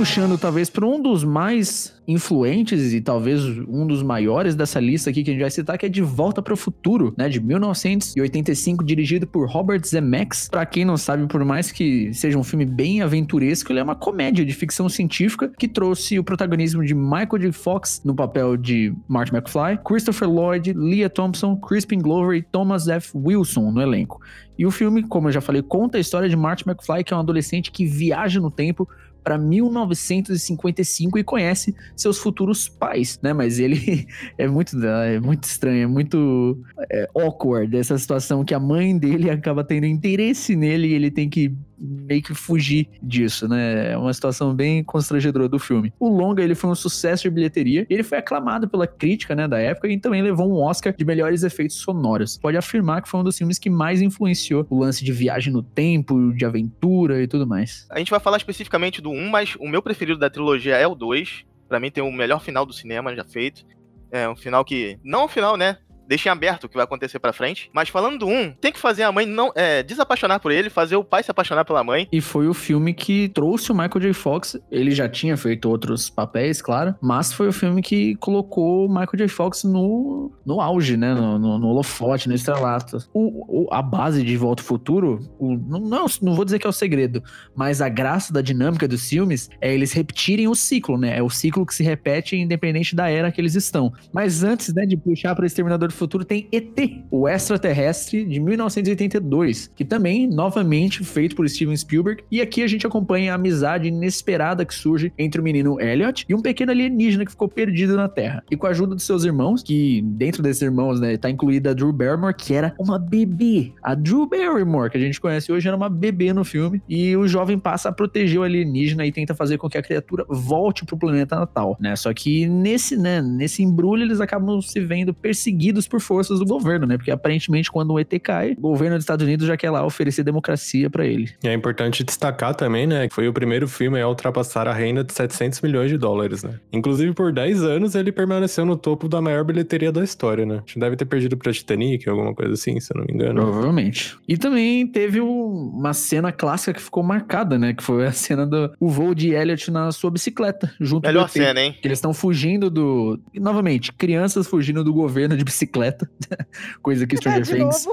Puxando 0.00 0.38
talvez 0.38 0.70
para 0.70 0.87
um 0.87 0.99
dos 0.99 1.25
mais 1.25 1.94
influentes 2.08 2.94
e 2.94 3.02
talvez 3.02 3.44
um 3.69 3.87
dos 3.87 4.02
maiores 4.02 4.55
dessa 4.55 4.81
lista 4.81 5.11
aqui 5.11 5.23
que 5.23 5.29
a 5.29 5.35
gente 5.35 5.43
vai 5.43 5.50
citar, 5.50 5.76
que 5.76 5.85
é 5.85 5.91
De 5.91 6.00
Volta 6.00 6.41
para 6.41 6.55
o 6.55 6.56
Futuro, 6.56 7.12
né, 7.19 7.29
de 7.29 7.38
1985, 7.38 8.82
dirigido 8.82 9.26
por 9.26 9.47
Robert 9.47 9.82
Zemeckis. 9.87 10.49
Para 10.49 10.64
quem 10.64 10.87
não 10.87 10.97
sabe, 10.97 11.26
por 11.26 11.44
mais 11.44 11.70
que 11.70 12.14
seja 12.14 12.38
um 12.38 12.43
filme 12.43 12.64
bem 12.64 13.02
aventuresco, 13.02 13.70
ele 13.70 13.81
é 13.81 13.82
uma 13.82 13.94
comédia 13.94 14.43
de 14.43 14.55
ficção 14.55 14.88
científica 14.88 15.52
que 15.58 15.69
trouxe 15.69 16.19
o 16.19 16.25
protagonismo 16.25 16.82
de 16.82 16.94
Michael 16.94 17.38
J. 17.38 17.53
Fox 17.53 18.00
no 18.03 18.14
papel 18.14 18.56
de 18.56 18.94
Marty 19.06 19.37
McFly, 19.37 19.81
Christopher 19.85 20.31
Lloyd, 20.31 20.73
Leah 20.73 21.11
Thompson, 21.11 21.56
Crispin 21.56 21.99
Glover 21.99 22.38
e 22.38 22.43
Thomas 22.43 22.88
F. 22.88 23.11
Wilson 23.14 23.70
no 23.70 23.82
elenco. 23.82 24.19
E 24.58 24.64
o 24.64 24.70
filme, 24.70 25.03
como 25.03 25.29
eu 25.29 25.32
já 25.32 25.43
falei, 25.43 25.62
conta 25.62 25.99
a 25.99 26.00
história 26.00 26.29
de 26.29 26.37
Marty 26.37 26.64
McFly, 26.67 27.05
que 27.05 27.12
é 27.12 27.17
um 27.17 27.20
adolescente 27.20 27.70
que 27.70 27.85
viaja 27.85 28.41
no 28.41 28.50
tempo 28.50 28.88
para 29.22 29.38
1955 29.38 31.19
e 31.19 31.25
conhece 31.25 31.75
seus 31.96 32.19
futuros 32.19 32.69
pais, 32.69 33.19
né? 33.22 33.32
Mas 33.32 33.58
ele 33.58 34.06
é 34.38 34.46
muito, 34.46 34.76
é 34.84 35.20
muito 35.20 35.44
estranho, 35.44 35.84
é 35.84 35.87
muito 35.87 36.58
é, 36.90 37.08
awkward 37.14 37.76
essa 37.76 37.96
situação 37.99 38.44
que 38.44 38.55
a 38.55 38.61
mãe 38.61 38.96
dele 38.96 39.31
acaba 39.31 39.64
tendo 39.64 39.87
interesse 39.87 40.56
nele 40.56 40.88
e 40.88 40.94
ele 40.94 41.11
tem 41.11 41.28
que 41.28 41.55
meio 41.81 42.23
que 42.23 42.35
fugir 42.35 42.88
disso, 43.03 43.49
né? 43.49 43.93
É 43.93 43.97
uma 43.97 44.12
situação 44.12 44.55
bem 44.55 44.85
constrangedora 44.85 45.49
do 45.49 45.59
filme. 45.59 45.93
O 45.99 46.09
longa 46.09 46.43
ele 46.43 46.55
foi 46.55 46.71
um 46.71 46.75
sucesso 46.75 47.23
de 47.23 47.31
bilheteria, 47.31 47.87
ele 47.88 48.03
foi 48.03 48.19
aclamado 48.19 48.69
pela 48.69 48.87
crítica, 48.87 49.35
né, 49.35 49.49
da 49.49 49.59
época 49.59 49.88
e 49.88 49.99
também 49.99 50.23
levou 50.23 50.50
um 50.50 50.56
Oscar 50.62 50.94
de 50.94 51.05
melhores 51.05 51.43
efeitos 51.43 51.77
sonoros. 51.77 52.38
Pode 52.38 52.56
afirmar 52.56 53.03
que 53.03 53.09
foi 53.09 53.21
um 53.21 53.25
dos 53.25 53.38
filmes 53.38 53.59
que 53.59 53.71
mais 53.71 54.03
influenciou 54.03 54.67
o 54.69 54.79
lance 54.79 55.05
de 55.05 55.12
viagem 55.12 55.53
no 55.53 55.62
tempo, 55.62 56.32
de 56.32 56.44
aventura 56.44 57.23
e 57.23 57.27
tudo 57.27 57.47
mais. 57.47 57.87
A 57.91 57.99
gente 57.99 58.11
vai 58.11 58.21
falar 58.21 58.37
especificamente 58.37 59.00
do 59.00 59.11
1, 59.11 59.29
mas 59.31 59.56
o 59.59 59.69
meu 59.69 59.82
preferido 59.82 60.19
da 60.19 60.29
trilogia 60.29 60.77
é 60.77 60.87
o 60.87 60.94
2. 60.94 61.44
Para 61.69 61.81
mim 61.81 61.91
tem 61.91 62.03
o 62.03 62.12
melhor 62.12 62.43
final 62.43 62.67
do 62.67 62.73
cinema 62.73 63.15
já 63.15 63.25
feito. 63.25 63.65
É 64.11 64.29
um 64.29 64.37
final 64.37 64.65
que 64.65 64.99
não 65.05 65.27
um 65.27 65.29
final, 65.29 65.56
né? 65.56 65.79
Deixa 66.11 66.29
em 66.29 66.33
aberto 66.33 66.65
o 66.65 66.69
que 66.69 66.75
vai 66.75 66.83
acontecer 66.83 67.21
pra 67.21 67.33
frente. 67.33 67.71
Mas 67.73 67.89
falando 67.89 68.19
do 68.19 68.27
um, 68.27 68.51
tem 68.51 68.73
que 68.73 68.81
fazer 68.81 69.05
a 69.05 69.12
mãe 69.12 69.25
não 69.25 69.53
é, 69.55 69.81
desapaixonar 69.85 70.41
por 70.41 70.51
ele, 70.51 70.69
fazer 70.69 70.97
o 70.97 71.05
pai 71.05 71.23
se 71.23 71.31
apaixonar 71.31 71.65
pela 71.65 71.85
mãe. 71.85 72.09
E 72.11 72.21
foi 72.21 72.49
o 72.49 72.55
filme 72.55 72.93
que 72.93 73.29
trouxe 73.29 73.71
o 73.71 73.75
Michael 73.75 74.01
J. 74.01 74.12
Fox. 74.12 74.59
Ele 74.73 74.91
já 74.91 75.09
tinha 75.09 75.37
feito 75.37 75.71
outros 75.71 76.11
papéis, 76.11 76.61
claro, 76.61 76.97
mas 77.01 77.33
foi 77.33 77.47
o 77.47 77.53
filme 77.53 77.81
que 77.81 78.17
colocou 78.17 78.87
o 78.87 78.89
Michael 78.89 79.19
J. 79.19 79.29
Fox 79.29 79.62
no, 79.62 80.33
no 80.45 80.61
auge, 80.61 80.97
né? 80.97 81.15
No, 81.15 81.39
no, 81.39 81.59
no 81.61 81.69
holofote, 81.69 82.29
no 82.29 82.35
estrelato. 82.35 82.99
O, 83.15 83.67
o, 83.67 83.73
a 83.73 83.81
base 83.81 84.25
de 84.25 84.37
Volta 84.37 84.63
ao 84.63 84.67
Futuro, 84.67 85.21
o, 85.39 85.55
não, 85.55 86.06
não 86.21 86.35
vou 86.35 86.45
dizer 86.45 86.59
que 86.59 86.67
é 86.67 86.71
o 86.71 86.73
segredo, 86.73 87.23
mas 87.55 87.81
a 87.81 87.89
graça 87.89 88.33
da 88.33 88.41
dinâmica 88.41 88.89
dos 88.89 89.09
filmes 89.09 89.49
é 89.61 89.73
eles 89.73 89.93
repetirem 89.93 90.49
o 90.49 90.56
ciclo, 90.56 90.99
né? 90.99 91.17
É 91.17 91.23
o 91.23 91.31
ciclo 91.31 91.65
que 91.65 91.75
se 91.75 91.85
repete 91.85 92.35
independente 92.35 92.97
da 92.97 93.09
era 93.09 93.31
que 93.31 93.41
eles 93.41 93.55
estão. 93.55 93.93
Mas 94.13 94.43
antes, 94.43 94.75
né, 94.75 94.85
de 94.85 94.97
puxar 94.97 95.37
para 95.37 95.47
Exterminador 95.47 95.93
futuro 96.00 96.25
tem 96.25 96.49
ET, 96.50 96.76
o 97.11 97.29
extraterrestre 97.29 98.25
de 98.25 98.41
1982, 98.41 99.70
que 99.75 99.85
também, 99.85 100.26
novamente, 100.26 101.05
feito 101.05 101.37
por 101.37 101.49
Steven 101.49 101.76
Spielberg. 101.76 102.25
E 102.31 102.41
aqui 102.41 102.62
a 102.62 102.67
gente 102.67 102.87
acompanha 102.87 103.32
a 103.32 103.35
amizade 103.37 103.88
inesperada 103.88 104.64
que 104.64 104.75
surge 104.75 105.12
entre 105.19 105.41
o 105.41 105.44
menino 105.44 105.81
Elliot 105.81 106.25
e 106.29 106.35
um 106.35 106.41
pequeno 106.41 106.73
alienígena 106.73 107.25
que 107.25 107.31
ficou 107.31 107.49
perdido 107.49 107.97
na 107.97 108.08
Terra. 108.08 108.43
E 108.50 108.56
com 108.56 108.67
a 108.67 108.70
ajuda 108.70 108.94
dos 108.94 109.05
seus 109.05 109.25
irmãos, 109.25 109.62
que 109.62 110.02
dentro 110.02 110.43
desses 110.43 110.62
irmãos, 110.62 111.00
né, 111.00 111.17
tá 111.17 111.31
incluída 111.31 111.70
a 111.70 111.75
Drew 111.75 111.93
Barrymore, 111.93 112.35
que 112.35 112.55
era 112.55 112.75
uma 112.79 112.99
bebê. 112.99 113.73
A 113.82 113.94
Drew 113.94 114.26
Barrymore, 114.26 114.91
que 114.91 114.96
a 114.96 115.00
gente 115.00 115.20
conhece 115.20 115.53
hoje, 115.53 115.69
era 115.69 115.76
uma 115.76 115.88
bebê 115.88 116.32
no 116.32 116.44
filme. 116.44 116.82
E 116.88 117.17
o 117.17 117.29
jovem 117.29 117.58
passa 117.58 117.91
a 117.91 117.93
proteger 117.93 118.41
o 118.41 118.43
alienígena 118.43 119.06
e 119.06 119.12
tenta 119.12 119.35
fazer 119.35 119.58
com 119.58 119.69
que 119.69 119.79
a 119.79 119.82
criatura 119.82 120.25
volte 120.29 120.85
pro 120.85 120.96
planeta 120.96 121.37
natal, 121.37 121.76
né? 121.81 121.94
Só 121.96 122.12
que 122.14 122.46
nesse, 122.46 122.96
né, 122.96 123.20
nesse 123.20 123.62
embrulho 123.62 124.03
eles 124.03 124.20
acabam 124.20 124.61
se 124.61 124.81
vendo 124.81 125.12
perseguidos 125.12 125.87
por 125.91 126.01
forças 126.01 126.39
do 126.39 126.47
governo, 126.47 126.87
né? 126.87 126.97
Porque 126.97 127.11
aparentemente 127.11 127.71
quando 127.71 127.93
o 127.93 127.99
ET 127.99 128.13
cai, 128.23 128.53
o 128.53 128.61
governo 128.61 128.97
dos 128.97 129.05
Estados 129.05 129.27
Unidos 129.27 129.47
já 129.47 129.57
quer 129.57 129.71
lá 129.71 129.85
oferecer 129.85 130.23
democracia 130.23 130.89
para 130.89 131.05
ele. 131.05 131.31
E 131.43 131.49
é 131.49 131.53
importante 131.53 132.05
destacar 132.05 132.55
também, 132.55 132.87
né, 132.87 133.09
que 133.09 133.15
foi 133.15 133.29
o 133.29 133.33
primeiro 133.33 133.69
filme 133.69 134.01
a 134.01 134.09
ultrapassar 134.09 134.67
a 134.67 134.73
renda 134.73 135.05
de 135.05 135.13
700 135.13 135.61
milhões 135.61 135.91
de 135.91 135.99
dólares, 135.99 136.43
né? 136.43 136.61
Inclusive 136.73 137.13
por 137.13 137.33
10 137.33 137.63
anos 137.63 137.95
ele 137.95 138.13
permaneceu 138.13 138.65
no 138.65 138.77
topo 138.77 139.09
da 139.09 139.21
maior 139.21 139.45
bilheteria 139.45 139.91
da 139.91 140.03
história, 140.03 140.47
né? 140.47 140.55
A 140.55 140.59
gente 140.59 140.79
deve 140.79 140.97
ter 140.97 141.05
perdido 141.05 141.37
pra 141.37 141.53
Titanic, 141.53 142.09
alguma 142.09 142.35
coisa 142.35 142.55
assim, 142.55 142.79
se 142.79 142.93
eu 142.93 142.99
não 142.99 143.05
me 143.07 143.13
engano. 143.13 143.43
Provavelmente. 143.43 144.17
E 144.29 144.37
também 144.37 144.87
teve 144.87 145.21
uma 145.21 145.93
cena 145.93 146.31
clássica 146.33 146.75
que 146.75 146.81
ficou 146.81 147.03
marcada, 147.03 147.59
né? 147.59 147.75
Que 147.75 147.82
foi 147.82 148.06
a 148.06 148.13
cena 148.13 148.47
do 148.47 148.73
o 148.79 148.89
voo 148.89 149.15
de 149.15 149.35
Elliot 149.35 149.70
na 149.70 149.91
sua 149.93 150.11
bicicleta, 150.11 150.73
junto 150.81 151.06
Melhor 151.06 151.29
cena, 151.29 151.61
hein? 151.61 151.77
Que 151.81 151.89
eles 151.89 151.99
estão 151.99 152.15
fugindo 152.15 152.70
do. 152.70 153.19
Novamente, 153.35 153.93
crianças 153.93 154.47
fugindo 154.47 154.85
do 154.85 154.93
governo 154.93 155.37
de 155.37 155.44
bicicleta. 155.44 155.80
Coisa 156.82 157.06
que 157.06 157.17
Stranger 157.17 157.46
Things 157.46 157.89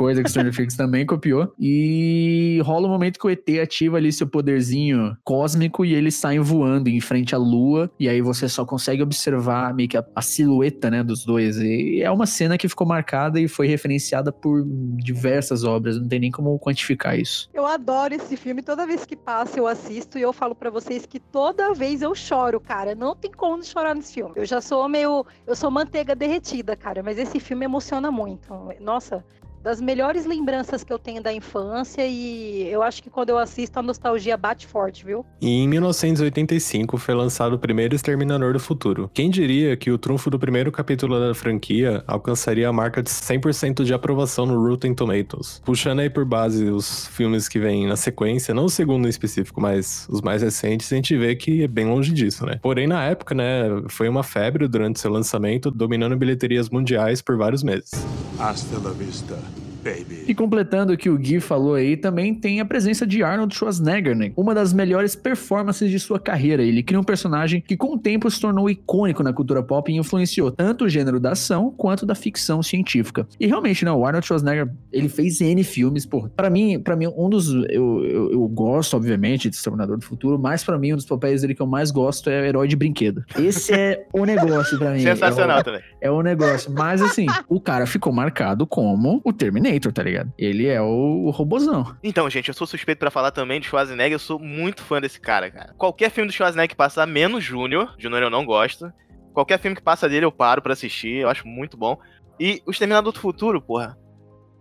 coisa 0.00 0.22
que 0.22 0.30
Stranger 0.30 0.52
Things 0.56 0.76
também 0.76 1.04
copiou. 1.04 1.52
E 1.60 2.58
rola 2.64 2.88
um 2.88 2.90
momento 2.90 3.20
que 3.20 3.26
o 3.26 3.30
ET 3.30 3.46
ativa 3.62 3.98
ali 3.98 4.10
seu 4.10 4.26
poderzinho 4.26 5.14
cósmico 5.22 5.84
e 5.84 5.94
eles 5.94 6.14
saem 6.14 6.40
voando 6.40 6.88
em 6.88 7.00
frente 7.00 7.34
à 7.34 7.38
lua. 7.38 7.90
E 8.00 8.08
aí 8.08 8.22
você 8.22 8.48
só 8.48 8.64
consegue 8.64 9.02
observar 9.02 9.74
meio 9.74 9.90
que 9.90 9.98
a, 9.98 10.04
a, 10.16 10.22
silhueta, 10.22 10.90
né, 10.90 11.02
dos 11.02 11.26
dois. 11.26 11.58
E 11.58 12.00
é 12.00 12.10
uma 12.10 12.24
cena 12.24 12.56
que 12.56 12.66
ficou 12.66 12.86
marcada 12.86 13.38
e 13.38 13.46
foi 13.46 13.66
referenciada 13.66 14.32
por 14.32 14.64
diversas 14.96 15.64
obras. 15.64 16.00
Não 16.00 16.08
tem 16.08 16.18
nem 16.18 16.30
como 16.30 16.58
quantificar 16.58 17.18
isso. 17.18 17.50
Eu 17.52 17.66
adoro 17.66 18.14
esse 18.14 18.38
filme. 18.38 18.62
Toda 18.62 18.86
vez 18.86 19.04
que 19.04 19.14
passa, 19.14 19.58
eu 19.58 19.66
assisto 19.66 20.18
e 20.18 20.22
eu 20.22 20.32
falo 20.32 20.54
para 20.54 20.70
vocês 20.70 21.04
que 21.04 21.20
toda 21.20 21.74
vez 21.74 22.00
eu 22.00 22.14
choro, 22.14 22.58
cara. 22.58 22.94
Não 22.94 23.14
tem 23.14 23.30
como 23.30 23.62
chorar 23.62 23.94
nesse 23.94 24.14
filme. 24.14 24.32
Eu 24.34 24.46
já 24.46 24.62
sou 24.62 24.88
meio. 24.88 25.26
Eu 25.46 25.54
sou 25.54 25.70
manteiga 25.70 26.16
derretida, 26.16 26.74
cara. 26.74 27.02
Mas 27.02 27.18
esse 27.18 27.38
filme 27.38 27.66
emociona 27.66 28.10
muito. 28.10 28.48
Nossa, 28.80 29.22
das 29.62 29.80
melhores 29.80 30.24
lembranças 30.24 30.82
que 30.82 30.92
eu 30.92 30.98
tenho 30.98 31.22
da 31.22 31.32
infância 31.32 32.06
e 32.06 32.68
eu 32.68 32.82
acho 32.82 33.02
que 33.02 33.10
quando 33.10 33.30
eu 33.30 33.38
assisto 33.38 33.78
a 33.78 33.82
nostalgia 33.82 34.36
bate 34.36 34.66
forte, 34.66 35.04
viu? 35.04 35.24
E 35.40 35.48
em 35.48 35.68
1985 35.68 36.96
foi 36.96 37.14
lançado 37.14 37.54
o 37.54 37.58
primeiro 37.58 37.94
Exterminador 37.94 38.52
do 38.52 38.60
Futuro. 38.60 39.10
Quem 39.12 39.30
diria 39.30 39.76
que 39.76 39.90
o 39.90 39.98
trunfo 39.98 40.30
do 40.30 40.38
primeiro 40.38 40.72
capítulo 40.72 41.18
da 41.18 41.34
franquia 41.34 42.02
alcançaria 42.06 42.68
a 42.68 42.72
marca 42.72 43.02
de 43.02 43.10
100% 43.10 43.84
de 43.84 43.92
aprovação 43.92 44.46
no 44.46 44.66
Rotten 44.66 44.94
Tomatoes? 44.94 45.60
Puxando 45.64 46.00
aí 46.00 46.10
por 46.10 46.24
base 46.24 46.64
os 46.64 47.06
filmes 47.08 47.48
que 47.48 47.58
vêm 47.58 47.86
na 47.86 47.96
sequência, 47.96 48.54
não 48.54 48.64
o 48.64 48.70
segundo 48.70 49.06
em 49.06 49.10
específico, 49.10 49.60
mas 49.60 50.06
os 50.10 50.20
mais 50.20 50.42
recentes, 50.42 50.92
a 50.92 50.96
gente 50.96 51.16
vê 51.16 51.36
que 51.36 51.64
é 51.64 51.68
bem 51.68 51.86
longe 51.86 52.12
disso, 52.12 52.46
né? 52.46 52.58
Porém, 52.62 52.86
na 52.86 53.04
época, 53.04 53.34
né, 53.34 53.64
foi 53.88 54.08
uma 54.08 54.22
febre 54.22 54.66
durante 54.68 55.00
seu 55.00 55.10
lançamento, 55.10 55.70
dominando 55.70 56.16
bilheterias 56.16 56.68
mundiais 56.70 57.20
por 57.20 57.36
vários 57.36 57.62
meses. 57.62 57.90
Hasta 58.38 58.78
la 58.78 58.90
vista, 58.92 59.38
baby. 59.80 60.24
E 60.26 60.34
completando 60.34 60.92
o 60.92 60.96
que 60.96 61.10
o 61.10 61.18
Gui 61.18 61.40
falou 61.40 61.74
aí, 61.74 61.96
também 61.96 62.34
tem 62.34 62.60
a 62.60 62.64
presença 62.64 63.06
de 63.06 63.22
Arnold 63.22 63.54
Schwarzenegger, 63.54 64.16
né? 64.16 64.32
Uma 64.36 64.54
das 64.54 64.72
melhores 64.72 65.14
performances 65.14 65.90
de 65.90 65.98
sua 65.98 66.18
carreira. 66.18 66.62
Ele 66.62 66.82
cria 66.82 67.00
um 67.00 67.04
personagem 67.04 67.60
que 67.60 67.76
com 67.76 67.94
o 67.94 67.98
tempo 67.98 68.30
se 68.30 68.40
tornou 68.40 68.68
icônico 68.68 69.22
na 69.22 69.32
cultura 69.32 69.62
pop 69.62 69.90
e 69.90 69.96
influenciou 69.96 70.50
tanto 70.50 70.84
o 70.84 70.88
gênero 70.88 71.18
da 71.18 71.32
ação 71.32 71.72
quanto 71.76 72.04
da 72.04 72.14
ficção 72.14 72.62
científica. 72.62 73.26
E 73.38 73.46
realmente, 73.46 73.84
né, 73.84 73.92
o 73.92 74.04
Arnold 74.04 74.26
Schwarzenegger, 74.26 74.70
ele 74.92 75.08
fez 75.08 75.40
N 75.40 75.62
filmes, 75.64 76.06
pô. 76.06 76.28
Para 76.36 76.50
mim, 76.50 76.80
para 76.80 76.96
mim 76.96 77.06
um 77.16 77.28
dos 77.28 77.48
eu, 77.70 78.04
eu, 78.04 78.32
eu, 78.32 78.48
gosto 78.48 78.96
obviamente 78.96 79.48
de 79.48 79.56
Exterminador 79.56 79.96
do 79.96 80.04
Futuro, 80.04 80.38
mas 80.38 80.64
para 80.64 80.78
mim 80.78 80.92
um 80.92 80.96
dos 80.96 81.06
papéis 81.06 81.42
dele 81.42 81.54
que 81.54 81.62
eu 81.62 81.66
mais 81.66 81.90
gosto 81.90 82.28
é 82.28 82.40
o 82.40 82.44
herói 82.44 82.68
de 82.68 82.76
brinquedo. 82.76 83.24
Esse 83.38 83.72
é 83.72 84.06
o 84.12 84.24
negócio 84.24 84.78
para 84.78 84.92
mim. 84.92 85.00
Sensacional 85.00 85.58
é 85.58 85.60
o, 85.60 85.64
também. 85.64 85.80
É 86.00 86.10
o 86.10 86.22
negócio, 86.22 86.72
mas 86.72 87.00
assim, 87.02 87.26
o 87.48 87.60
cara 87.60 87.86
ficou 87.86 88.12
marcado 88.12 88.66
como 88.66 89.20
o 89.24 89.32
Terminator, 89.32 89.69
tá 89.78 90.02
ligado? 90.02 90.32
Ele 90.38 90.66
é 90.66 90.80
o, 90.80 91.26
o 91.26 91.30
robozão. 91.30 91.96
Então, 92.02 92.28
gente, 92.30 92.48
eu 92.48 92.54
sou 92.54 92.66
suspeito 92.66 92.98
para 92.98 93.10
falar 93.10 93.30
também 93.30 93.60
de 93.60 93.66
Schwarzenegger, 93.66 94.14
eu 94.14 94.18
sou 94.18 94.38
muito 94.38 94.82
fã 94.82 95.00
desse 95.00 95.20
cara, 95.20 95.50
cara. 95.50 95.74
Qualquer 95.74 96.10
filme 96.10 96.28
do 96.28 96.32
Schwarzenegger 96.32 96.70
que 96.70 96.76
passar, 96.76 97.06
menos 97.06 97.44
Júnior, 97.44 97.94
Júnior 97.98 98.22
eu 98.22 98.30
não 98.30 98.44
gosto. 98.44 98.92
Qualquer 99.32 99.58
filme 99.58 99.76
que 99.76 99.82
passa 99.82 100.08
dele 100.08 100.24
eu 100.24 100.32
paro 100.32 100.62
para 100.62 100.72
assistir, 100.72 101.18
eu 101.18 101.28
acho 101.28 101.46
muito 101.46 101.76
bom. 101.76 101.98
E 102.38 102.62
o 102.66 102.70
Exterminador 102.70 103.12
do 103.12 103.20
Futuro, 103.20 103.60
porra. 103.60 103.96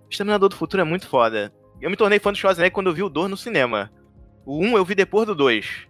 O 0.06 0.10
Exterminador 0.10 0.50
do 0.50 0.56
Futuro 0.56 0.82
é 0.82 0.86
muito 0.86 1.08
foda. 1.08 1.54
Eu 1.82 1.90
me 1.90 1.96
tornei 1.96 2.20
fã 2.20 2.32
do 2.32 2.38
Schwarzenegger 2.38 2.74
quando 2.74 2.88
eu 2.88 2.94
vi 2.94 3.04
o 3.04 3.10
2 3.10 3.30
no 3.30 3.38
cinema. 3.38 3.92
O 4.46 4.60
1 4.64 4.68
um 4.68 4.78
eu 4.78 4.84
vi 4.84 4.96
depois 4.96 5.26
do 5.26 5.34
2. 5.34 5.88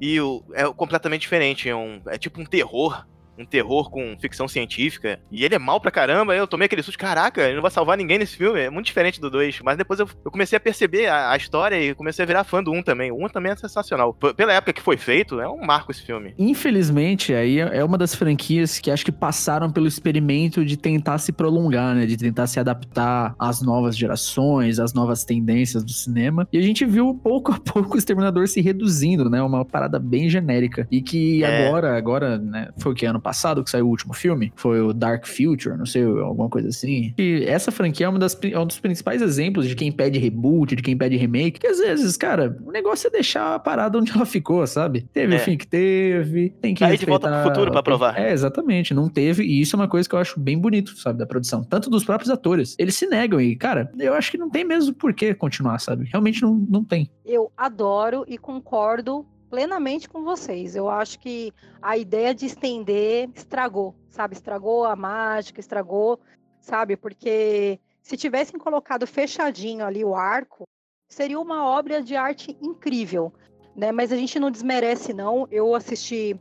E 0.00 0.20
o, 0.20 0.42
é 0.52 0.64
completamente 0.72 1.22
diferente. 1.22 1.68
É, 1.68 1.76
um, 1.76 2.00
é 2.08 2.18
tipo 2.18 2.40
um 2.40 2.44
terror 2.44 3.06
um 3.38 3.44
terror 3.46 3.90
com 3.90 4.16
ficção 4.20 4.48
científica. 4.48 5.20
E 5.30 5.44
ele 5.44 5.54
é 5.54 5.58
mal 5.58 5.80
pra 5.80 5.90
caramba. 5.90 6.34
Eu 6.34 6.46
tomei 6.46 6.66
aquele 6.66 6.82
susto. 6.82 6.98
Caraca, 6.98 7.42
ele 7.42 7.54
não 7.54 7.62
vai 7.62 7.70
salvar 7.70 7.96
ninguém 7.96 8.18
nesse 8.18 8.36
filme. 8.36 8.60
É 8.60 8.70
muito 8.70 8.86
diferente 8.86 9.20
do 9.20 9.30
2. 9.30 9.60
Mas 9.62 9.76
depois 9.76 10.00
eu, 10.00 10.08
eu, 10.24 10.30
comecei 10.30 10.56
a 10.56 10.60
perceber 10.60 11.06
a, 11.06 11.32
a, 11.32 11.36
história 11.36 11.80
e 11.80 11.94
comecei 11.94 12.22
a 12.22 12.26
virar 12.26 12.44
fã 12.44 12.62
do 12.62 12.72
1 12.72 12.76
um 12.76 12.82
também. 12.82 13.12
O 13.12 13.16
1 13.16 13.24
um 13.24 13.28
também 13.28 13.52
é 13.52 13.56
sensacional. 13.56 14.12
P 14.12 14.34
pela 14.34 14.52
época 14.52 14.72
que 14.72 14.82
foi 14.82 14.96
feito, 14.96 15.40
é 15.40 15.48
um 15.48 15.64
marco 15.64 15.90
esse 15.90 16.02
filme. 16.02 16.34
Infelizmente, 16.38 17.34
aí 17.34 17.60
é, 17.60 17.78
é 17.78 17.84
uma 17.84 17.98
das 17.98 18.14
franquias 18.14 18.78
que 18.78 18.90
acho 18.90 19.04
que 19.04 19.12
passaram 19.12 19.70
pelo 19.70 19.86
experimento 19.86 20.64
de 20.64 20.76
tentar 20.76 21.18
se 21.18 21.32
prolongar, 21.32 21.94
né? 21.94 22.06
De 22.06 22.16
tentar 22.16 22.46
se 22.46 22.58
adaptar 22.60 23.34
às 23.38 23.62
novas 23.62 23.96
gerações, 23.96 24.78
às 24.78 24.92
novas 24.92 25.24
tendências 25.24 25.84
do 25.84 25.92
cinema. 25.92 26.48
E 26.52 26.58
a 26.58 26.62
gente 26.62 26.84
viu 26.84 27.14
pouco 27.14 27.52
a 27.52 27.58
pouco 27.60 27.94
o 27.94 27.98
Exterminador 27.98 28.46
se 28.48 28.60
reduzindo, 28.60 29.28
né? 29.28 29.42
Uma 29.42 29.64
parada 29.64 29.98
bem 29.98 30.28
genérica. 30.28 30.86
E 30.90 31.02
que 31.02 31.44
é. 31.44 31.66
agora, 31.66 31.96
agora, 31.96 32.38
né? 32.38 32.68
Foi 32.78 32.92
o 32.92 32.94
que? 32.94 33.06
Ano 33.06 33.20
passado 33.28 33.62
que 33.62 33.68
saiu 33.68 33.86
o 33.86 33.90
último 33.90 34.14
filme, 34.14 34.50
foi 34.56 34.80
o 34.80 34.90
Dark 34.94 35.26
Future, 35.26 35.76
não 35.76 35.84
sei, 35.84 36.02
alguma 36.02 36.48
coisa 36.48 36.68
assim. 36.68 37.12
E 37.18 37.44
essa 37.46 37.70
franquia 37.70 38.06
é, 38.06 38.08
uma 38.08 38.18
das, 38.18 38.38
é 38.42 38.58
um 38.58 38.66
dos 38.66 38.80
principais 38.80 39.20
exemplos 39.20 39.68
de 39.68 39.76
quem 39.76 39.92
pede 39.92 40.18
reboot, 40.18 40.74
de 40.74 40.82
quem 40.82 40.96
pede 40.96 41.14
remake, 41.18 41.60
que 41.60 41.66
às 41.66 41.78
vezes, 41.78 42.16
cara, 42.16 42.56
o 42.64 42.72
negócio 42.72 43.06
é 43.06 43.10
deixar 43.10 43.54
a 43.54 43.58
parada 43.58 43.98
onde 43.98 44.12
ela 44.12 44.24
ficou, 44.24 44.66
sabe? 44.66 45.02
Teve 45.12 45.34
é. 45.34 45.36
o 45.36 45.40
fim 45.40 45.58
que 45.58 45.66
teve, 45.66 46.48
tem 46.62 46.74
que 46.74 46.82
Aí 46.82 46.96
de 46.96 47.04
volta 47.04 47.28
pro 47.28 47.50
futuro 47.50 47.70
pra 47.70 47.82
provar. 47.82 48.18
É, 48.18 48.32
exatamente, 48.32 48.94
não 48.94 49.10
teve, 49.10 49.44
e 49.44 49.60
isso 49.60 49.76
é 49.76 49.78
uma 49.78 49.88
coisa 49.88 50.08
que 50.08 50.14
eu 50.14 50.18
acho 50.18 50.40
bem 50.40 50.58
bonito, 50.58 50.96
sabe, 50.96 51.18
da 51.18 51.26
produção, 51.26 51.62
tanto 51.62 51.90
dos 51.90 52.04
próprios 52.04 52.30
atores. 52.30 52.74
Eles 52.78 52.94
se 52.94 53.06
negam 53.06 53.38
e, 53.38 53.54
cara, 53.56 53.92
eu 53.98 54.14
acho 54.14 54.30
que 54.30 54.38
não 54.38 54.48
tem 54.48 54.64
mesmo 54.64 54.94
por 54.94 55.12
que 55.12 55.34
continuar, 55.34 55.78
sabe? 55.80 56.08
Realmente 56.10 56.40
não, 56.40 56.54
não 56.54 56.82
tem. 56.82 57.10
Eu 57.26 57.52
adoro 57.58 58.24
e 58.26 58.38
concordo 58.38 59.26
plenamente 59.48 60.08
com 60.08 60.22
vocês. 60.22 60.76
Eu 60.76 60.88
acho 60.88 61.18
que 61.18 61.52
a 61.80 61.96
ideia 61.96 62.34
de 62.34 62.46
estender 62.46 63.30
estragou, 63.34 63.94
sabe? 64.10 64.34
Estragou 64.34 64.84
a 64.84 64.94
mágica, 64.94 65.60
estragou, 65.60 66.20
sabe? 66.60 66.96
Porque 66.96 67.80
se 68.02 68.16
tivessem 68.16 68.58
colocado 68.58 69.06
fechadinho 69.06 69.84
ali 69.84 70.04
o 70.04 70.14
arco, 70.14 70.64
seria 71.08 71.40
uma 71.40 71.66
obra 71.66 72.02
de 72.02 72.16
arte 72.16 72.56
incrível, 72.60 73.32
né? 73.74 73.90
Mas 73.92 74.12
a 74.12 74.16
gente 74.16 74.38
não 74.38 74.50
desmerece 74.50 75.12
não. 75.12 75.46
Eu 75.50 75.74
assisti 75.74 76.38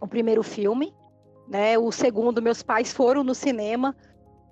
o 0.00 0.06
primeiro 0.06 0.42
filme, 0.42 0.94
né? 1.48 1.78
O 1.78 1.92
segundo 1.92 2.42
meus 2.42 2.62
pais 2.62 2.92
foram 2.92 3.22
no 3.22 3.34
cinema. 3.34 3.94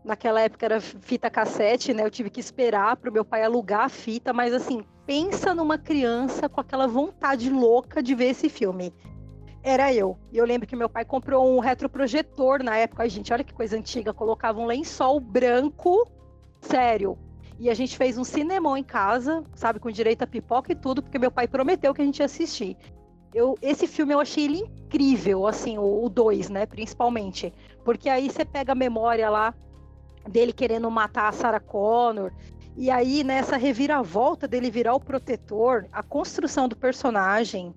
Naquela 0.05 0.41
época 0.41 0.65
era 0.65 0.81
fita 0.81 1.31
cassete, 1.31 1.93
né? 1.93 2.05
Eu 2.05 2.11
tive 2.11 2.31
que 2.31 2.41
esperar 2.41 2.97
para 2.97 3.11
o 3.11 3.13
meu 3.13 3.25
pai 3.25 3.43
alugar 3.43 3.85
a 3.85 3.89
fita, 3.89 4.33
mas 4.33 4.53
assim, 4.53 4.85
pensa 5.09 5.55
numa 5.55 5.79
criança 5.79 6.51
com 6.51 6.61
aquela 6.61 6.87
vontade 6.87 7.49
louca 7.49 8.03
de 8.03 8.15
ver 8.15 8.27
esse 8.27 8.51
filme. 8.51 8.93
Era 9.63 9.91
eu. 9.91 10.19
E 10.31 10.37
eu 10.37 10.45
lembro 10.45 10.69
que 10.69 10.77
meu 10.77 10.87
pai 10.87 11.03
comprou 11.03 11.57
um 11.57 11.61
retroprojetor 11.61 12.63
na 12.63 12.77
época. 12.77 13.05
Ai, 13.05 13.09
gente, 13.09 13.33
olha 13.33 13.43
que 13.43 13.55
coisa 13.55 13.75
antiga. 13.75 14.13
Colocava 14.13 14.61
um 14.61 14.67
lençol 14.67 15.19
branco, 15.19 16.07
sério. 16.61 17.19
E 17.59 17.71
a 17.71 17.75
gente 17.75 17.97
fez 17.97 18.19
um 18.19 18.23
cinemão 18.23 18.77
em 18.77 18.85
casa, 18.85 19.43
sabe, 19.55 19.81
com 19.81 19.91
direito 19.91 20.25
a 20.25 20.27
pipoca 20.27 20.73
e 20.73 20.77
tudo, 20.77 21.03
porque 21.03 21.19
meu 21.19 21.31
pai 21.31 21.49
prometeu 21.49 21.95
que 21.95 22.03
a 22.03 22.05
gente 22.05 22.19
ia 22.19 22.27
assistir. 22.27 22.77
Eu, 23.33 23.55
esse 23.63 23.87
filme 23.87 24.13
eu 24.13 24.21
achei 24.21 24.45
ele 24.45 24.59
incrível, 24.59 25.47
assim, 25.47 25.79
o 25.79 26.07
2, 26.11 26.51
né, 26.51 26.67
principalmente. 26.67 27.51
Porque 27.83 28.11
aí 28.11 28.29
você 28.29 28.45
pega 28.45 28.73
a 28.73 28.75
memória 28.75 29.31
lá 29.31 29.55
dele 30.29 30.53
querendo 30.53 30.91
matar 30.91 31.29
a 31.29 31.33
Sarah 31.33 31.61
Connor, 31.61 32.31
e 32.81 32.93
aí, 32.93 33.25
nessa 33.25 33.57
reviravolta 33.57 34.47
dele 34.47 34.71
virar 34.71 34.95
o 34.95 35.01
protetor, 35.01 35.89
a 35.91 36.01
construção 36.01 36.69
do 36.69 36.77
personagem 36.77 37.75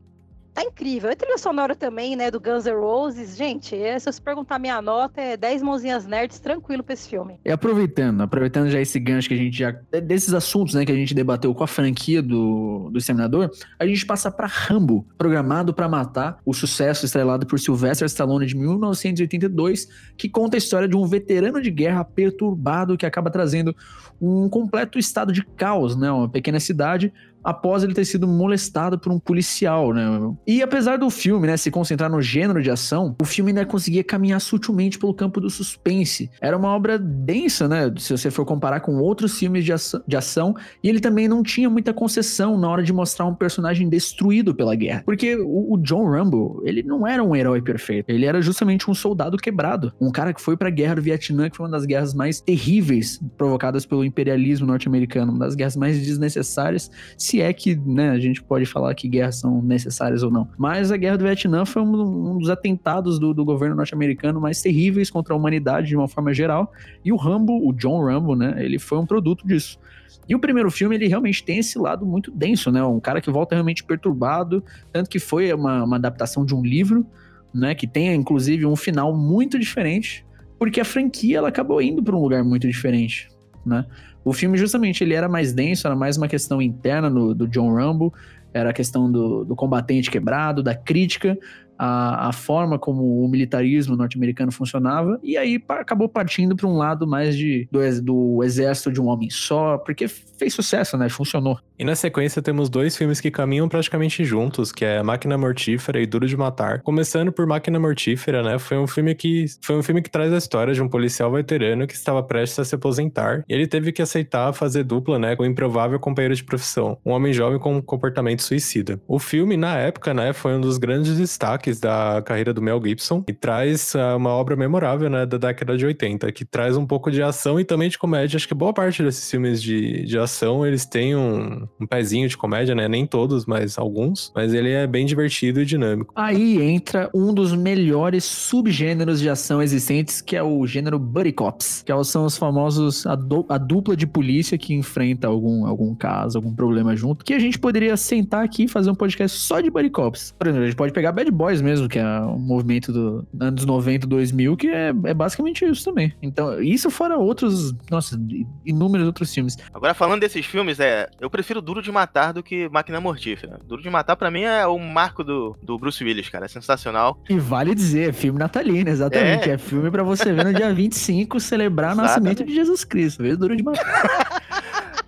tá 0.53 0.63
incrível. 0.63 1.09
A 1.09 1.15
trilha 1.15 1.37
sonora 1.37 1.75
também, 1.75 2.15
né, 2.15 2.29
do 2.29 2.39
Guns 2.39 2.65
N' 2.65 2.73
Roses. 2.73 3.35
Gente, 3.35 3.75
é, 3.75 3.97
se 3.97 4.11
você 4.11 4.21
perguntar 4.21 4.59
minha 4.59 4.81
nota, 4.81 5.21
é 5.21 5.37
10 5.37 5.61
mãozinhas 5.61 6.05
nerds 6.05 6.39
tranquilo 6.39 6.83
pra 6.83 6.93
esse 6.93 7.07
filme. 7.07 7.39
E 7.45 7.51
aproveitando, 7.51 8.21
aproveitando 8.21 8.69
já 8.69 8.79
esse 8.79 8.99
gancho 8.99 9.27
que 9.27 9.33
a 9.33 9.37
gente 9.37 9.57
já. 9.57 9.71
desses 9.71 10.33
assuntos, 10.33 10.73
né, 10.75 10.85
que 10.85 10.91
a 10.91 10.95
gente 10.95 11.13
debateu 11.13 11.53
com 11.53 11.63
a 11.63 11.67
franquia 11.67 12.21
do, 12.21 12.89
do 12.91 12.97
Exterminador, 12.97 13.49
a 13.79 13.85
gente 13.85 14.05
passa 14.05 14.31
para 14.31 14.47
Rambo, 14.47 15.05
programado 15.17 15.73
para 15.73 15.87
matar, 15.87 16.39
o 16.45 16.53
sucesso 16.53 17.05
estrelado 17.05 17.45
por 17.45 17.59
Sylvester 17.59 18.05
Stallone 18.05 18.45
de 18.45 18.55
1982, 18.55 19.87
que 20.17 20.29
conta 20.29 20.57
a 20.57 20.59
história 20.59 20.87
de 20.87 20.95
um 20.95 21.05
veterano 21.05 21.61
de 21.61 21.71
guerra 21.71 22.03
perturbado 22.03 22.97
que 22.97 23.05
acaba 23.05 23.29
trazendo 23.29 23.75
um 24.21 24.47
completo 24.47 24.99
estado 24.99 25.33
de 25.33 25.43
caos, 25.43 25.95
né? 25.95 26.11
Uma 26.11 26.29
pequena 26.29 26.59
cidade 26.59 27.11
após 27.43 27.83
ele 27.83 27.93
ter 27.93 28.05
sido 28.05 28.27
molestado 28.27 28.97
por 28.97 29.11
um 29.11 29.19
policial, 29.19 29.93
né? 29.93 30.03
E 30.45 30.61
apesar 30.61 30.97
do 30.97 31.09
filme, 31.09 31.47
né, 31.47 31.57
se 31.57 31.71
concentrar 31.71 32.09
no 32.09 32.21
gênero 32.21 32.61
de 32.61 32.69
ação, 32.69 33.15
o 33.21 33.25
filme 33.25 33.51
ainda 33.51 33.65
conseguia 33.65 34.03
caminhar 34.03 34.39
sutilmente 34.39 34.97
pelo 34.97 35.13
campo 35.13 35.39
do 35.39 35.49
suspense. 35.49 36.29
Era 36.39 36.57
uma 36.57 36.69
obra 36.69 36.97
densa, 36.97 37.67
né, 37.67 37.91
se 37.97 38.11
você 38.11 38.29
for 38.29 38.45
comparar 38.45 38.81
com 38.81 38.97
outros 38.97 39.37
filmes 39.37 39.65
de 39.65 39.73
ação, 39.73 40.01
de 40.07 40.15
ação 40.15 40.55
e 40.83 40.89
ele 40.89 40.99
também 40.99 41.27
não 41.27 41.43
tinha 41.43 41.69
muita 41.69 41.93
concessão 41.93 42.57
na 42.57 42.69
hora 42.69 42.83
de 42.83 42.93
mostrar 42.93 43.25
um 43.25 43.35
personagem 43.35 43.89
destruído 43.89 44.53
pela 44.53 44.75
guerra. 44.75 45.03
Porque 45.05 45.35
o, 45.35 45.73
o 45.73 45.77
John 45.77 46.09
Rambo, 46.09 46.61
ele 46.65 46.83
não 46.83 47.07
era 47.07 47.23
um 47.23 47.35
herói 47.35 47.61
perfeito, 47.61 48.09
ele 48.09 48.25
era 48.25 48.41
justamente 48.41 48.89
um 48.89 48.93
soldado 48.93 49.37
quebrado, 49.37 49.93
um 49.99 50.11
cara 50.11 50.33
que 50.33 50.41
foi 50.41 50.55
para 50.57 50.67
a 50.67 50.71
guerra 50.71 50.95
do 50.95 51.01
Vietnã, 51.01 51.49
que 51.49 51.57
foi 51.57 51.65
uma 51.65 51.71
das 51.71 51.85
guerras 51.85 52.13
mais 52.13 52.39
terríveis 52.39 53.19
provocadas 53.37 53.85
pelo 53.85 54.03
imperialismo 54.03 54.67
norte-americano, 54.67 55.31
uma 55.31 55.45
das 55.45 55.55
guerras 55.55 55.75
mais 55.75 55.99
desnecessárias 55.99 56.91
se 57.31 57.39
é 57.39 57.53
que 57.53 57.75
né, 57.77 58.09
a 58.09 58.19
gente 58.19 58.43
pode 58.43 58.65
falar 58.65 58.93
que 58.93 59.07
guerras 59.07 59.37
são 59.37 59.61
necessárias 59.61 60.21
ou 60.21 60.29
não. 60.29 60.49
Mas 60.57 60.91
a 60.91 60.97
guerra 60.97 61.17
do 61.17 61.23
Vietnã 61.23 61.63
foi 61.63 61.81
um, 61.81 62.33
um 62.33 62.37
dos 62.37 62.49
atentados 62.49 63.17
do, 63.17 63.33
do 63.33 63.45
governo 63.45 63.73
norte-americano 63.73 64.41
mais 64.41 64.61
terríveis 64.61 65.09
contra 65.09 65.33
a 65.33 65.37
humanidade 65.37 65.87
de 65.87 65.95
uma 65.95 66.09
forma 66.09 66.33
geral. 66.33 66.73
E 67.05 67.11
o 67.11 67.15
Rambo, 67.15 67.65
o 67.65 67.71
John 67.71 68.03
Rambo, 68.03 68.35
né, 68.35 68.55
ele 68.57 68.77
foi 68.77 68.97
um 68.97 69.05
produto 69.05 69.47
disso. 69.47 69.79
E 70.27 70.35
o 70.35 70.39
primeiro 70.39 70.69
filme, 70.69 70.95
ele 70.95 71.07
realmente 71.07 71.41
tem 71.41 71.59
esse 71.59 71.79
lado 71.79 72.05
muito 72.05 72.31
denso, 72.31 72.69
né? 72.69 72.83
Um 72.83 72.99
cara 72.99 73.21
que 73.21 73.31
volta 73.31 73.55
realmente 73.55 73.83
perturbado, 73.83 74.61
tanto 74.91 75.09
que 75.09 75.17
foi 75.17 75.53
uma, 75.53 75.85
uma 75.85 75.95
adaptação 75.95 76.45
de 76.45 76.53
um 76.53 76.61
livro, 76.61 77.05
né? 77.53 77.73
Que 77.73 77.87
tem, 77.87 78.13
inclusive, 78.13 78.65
um 78.65 78.75
final 78.75 79.15
muito 79.15 79.57
diferente, 79.57 80.25
porque 80.59 80.81
a 80.81 80.85
franquia, 80.85 81.37
ela 81.37 81.47
acabou 81.47 81.81
indo 81.81 82.03
para 82.03 82.15
um 82.15 82.21
lugar 82.21 82.43
muito 82.43 82.67
diferente, 82.67 83.29
né? 83.65 83.85
O 84.23 84.33
filme, 84.33 84.57
justamente, 84.57 85.03
ele 85.03 85.13
era 85.13 85.27
mais 85.27 85.53
denso, 85.53 85.87
era 85.87 85.95
mais 85.95 86.17
uma 86.17 86.27
questão 86.27 86.61
interna 86.61 87.09
no, 87.09 87.33
do 87.33 87.47
John 87.47 87.73
Rambo, 87.73 88.13
era 88.53 88.69
a 88.69 88.73
questão 88.73 89.11
do, 89.11 89.43
do 89.43 89.55
combatente 89.55 90.11
quebrado, 90.11 90.61
da 90.61 90.75
crítica 90.75 91.37
a, 91.83 92.27
a 92.27 92.31
forma 92.31 92.77
como 92.77 93.25
o 93.25 93.27
militarismo 93.27 93.95
norte-americano 93.95 94.51
funcionava, 94.51 95.19
e 95.23 95.35
aí 95.35 95.59
acabou 95.67 96.07
partindo 96.07 96.55
para 96.55 96.67
um 96.67 96.77
lado 96.77 97.07
mais 97.07 97.35
de, 97.35 97.67
do, 97.71 97.79
do 98.01 98.43
exército 98.43 98.91
de 98.91 99.01
um 99.01 99.07
homem 99.07 99.31
só, 99.31 99.79
porque 99.79 100.07
fez 100.07 100.53
sucesso, 100.53 100.95
né? 100.95 101.09
Funcionou. 101.09 101.57
E 101.79 101.83
na 101.83 101.95
sequência 101.95 102.41
temos 102.41 102.69
dois 102.69 102.95
filmes 102.95 103.19
que 103.19 103.31
caminham 103.31 103.67
praticamente 103.67 104.23
juntos, 104.23 104.71
que 104.71 104.85
é 104.85 105.01
Máquina 105.01 105.35
Mortífera 105.35 105.99
e 105.99 106.05
Duro 106.05 106.27
de 106.27 106.37
Matar. 106.37 106.81
Começando 106.81 107.31
por 107.31 107.47
Máquina 107.47 107.79
Mortífera, 107.79 108.43
né? 108.43 108.59
Foi 108.59 108.77
um 108.77 108.85
filme 108.85 109.15
que 109.15 109.45
foi 109.63 109.75
um 109.75 109.81
filme 109.81 110.03
que 110.03 110.09
traz 110.09 110.31
a 110.31 110.37
história 110.37 110.75
de 110.75 110.81
um 110.83 110.87
policial 110.87 111.31
veterano 111.31 111.87
que 111.87 111.95
estava 111.95 112.21
prestes 112.21 112.59
a 112.59 112.65
se 112.65 112.75
aposentar, 112.75 113.43
e 113.49 113.53
ele 113.53 113.65
teve 113.65 113.91
que 113.91 114.03
aceitar 114.03 114.53
fazer 114.53 114.83
dupla, 114.83 115.17
né, 115.17 115.35
com 115.35 115.41
o 115.41 115.45
improvável 115.45 115.99
companheiro 115.99 116.35
de 116.35 116.43
profissão, 116.43 116.97
um 117.03 117.11
homem 117.11 117.33
jovem 117.33 117.57
com 117.57 117.77
um 117.77 117.81
comportamento 117.81 118.43
suicida. 118.43 118.99
O 119.07 119.17
filme 119.17 119.57
na 119.57 119.77
época, 119.77 120.13
né, 120.13 120.33
foi 120.33 120.53
um 120.53 120.61
dos 120.61 120.77
grandes 120.77 121.17
destaques 121.17 121.70
destaques 121.71 121.79
da 121.79 122.21
carreira 122.21 122.53
do 122.53 122.61
Mel 122.61 122.81
Gibson 122.83 123.23
e 123.27 123.33
traz 123.33 123.93
uh, 123.95 124.17
uma 124.17 124.31
obra 124.31 124.55
memorável, 124.55 125.09
né, 125.09 125.25
da 125.25 125.37
década 125.37 125.77
de 125.77 125.85
80, 125.85 126.31
que 126.31 126.43
traz 126.43 126.75
um 126.75 126.85
pouco 126.85 127.11
de 127.11 127.21
ação 127.21 127.59
e 127.59 127.63
também 127.63 127.89
de 127.89 127.97
comédia. 127.97 128.37
Acho 128.37 128.47
que 128.47 128.53
boa 128.53 128.73
parte 128.73 129.03
desses 129.03 129.29
filmes 129.29 129.61
de, 129.61 130.05
de 130.05 130.17
ação, 130.17 130.65
eles 130.65 130.85
têm 130.85 131.15
um, 131.15 131.67
um 131.79 131.87
pezinho 131.87 132.27
de 132.27 132.37
comédia, 132.37 132.75
né? 132.75 132.87
Nem 132.87 133.05
todos, 133.05 133.45
mas 133.45 133.77
alguns. 133.77 134.31
Mas 134.35 134.53
ele 134.53 134.71
é 134.71 134.85
bem 134.85 135.05
divertido 135.05 135.61
e 135.61 135.65
dinâmico. 135.65 136.13
Aí 136.15 136.61
entra 136.61 137.09
um 137.13 137.33
dos 137.33 137.53
melhores 137.53 138.23
subgêneros 138.23 139.19
de 139.19 139.29
ação 139.29 139.61
existentes, 139.61 140.21
que 140.21 140.35
é 140.35 140.43
o 140.43 140.65
gênero 140.65 140.99
Buddy 140.99 141.31
Cops, 141.31 141.83
que 141.85 141.91
são 142.03 142.25
os 142.25 142.37
famosos, 142.37 143.05
a, 143.05 143.17
a 143.49 143.57
dupla 143.57 143.95
de 143.95 144.07
polícia 144.07 144.57
que 144.57 144.73
enfrenta 144.73 145.27
algum, 145.27 145.65
algum 145.65 145.93
caso, 145.93 146.37
algum 146.37 146.53
problema 146.53 146.95
junto, 146.95 147.23
que 147.23 147.33
a 147.33 147.39
gente 147.39 147.59
poderia 147.59 147.95
sentar 147.95 148.43
aqui 148.43 148.63
e 148.63 148.67
fazer 148.67 148.89
um 148.89 148.95
podcast 148.95 149.37
só 149.37 149.59
de 149.59 149.69
Buddy 149.69 149.89
Cops. 149.89 150.33
Por 150.37 150.47
exemplo, 150.47 150.63
a 150.63 150.67
gente 150.67 150.75
pode 150.75 150.93
pegar 150.93 151.11
Bad 151.11 151.29
Boys 151.31 151.60
mesmo, 151.61 151.87
que 151.87 151.99
é 151.99 152.05
um 152.21 152.39
movimento 152.39 152.91
do 152.91 153.27
anos 153.39 153.65
90, 153.65 154.07
2000, 154.07 154.57
que 154.57 154.67
é, 154.67 154.89
é 154.89 155.13
basicamente 155.13 155.65
isso 155.65 155.83
também. 155.83 156.13
Então, 156.21 156.61
isso 156.61 156.89
fora 156.89 157.17
outros, 157.17 157.73
nossa, 157.89 158.19
inúmeros 158.65 159.07
outros 159.07 159.33
filmes. 159.33 159.57
Agora, 159.73 159.93
falando 159.93 160.21
desses 160.21 160.45
filmes, 160.45 160.79
é, 160.79 161.09
eu 161.19 161.29
prefiro 161.29 161.61
Duro 161.61 161.81
de 161.81 161.91
Matar 161.91 162.33
do 162.33 162.43
que 162.43 162.69
Máquina 162.69 162.99
Mortífera. 162.99 163.59
Duro 163.65 163.81
de 163.81 163.89
Matar, 163.89 164.15
para 164.15 164.31
mim, 164.31 164.41
é 164.41 164.65
o 164.65 164.77
marco 164.77 165.23
do, 165.23 165.55
do 165.61 165.77
Bruce 165.77 166.03
Willis, 166.03 166.29
cara. 166.29 166.45
É 166.45 166.49
sensacional. 166.49 167.19
E 167.29 167.37
vale 167.37 167.75
dizer, 167.75 168.09
é 168.09 168.13
filme 168.13 168.39
natalino, 168.39 168.89
exatamente. 168.89 169.49
É, 169.49 169.53
é 169.53 169.57
filme 169.57 169.89
para 169.91 170.03
você 170.03 170.31
ver 170.33 170.45
no 170.45 170.53
dia 170.53 170.73
25 170.73 171.39
celebrar 171.39 171.93
o 171.93 171.95
nascimento 171.95 172.43
de 172.43 172.53
Jesus 172.53 172.83
Cristo. 172.83 173.23
Vê 173.23 173.35
Duro 173.35 173.55
de 173.55 173.63
Matar. 173.63 174.41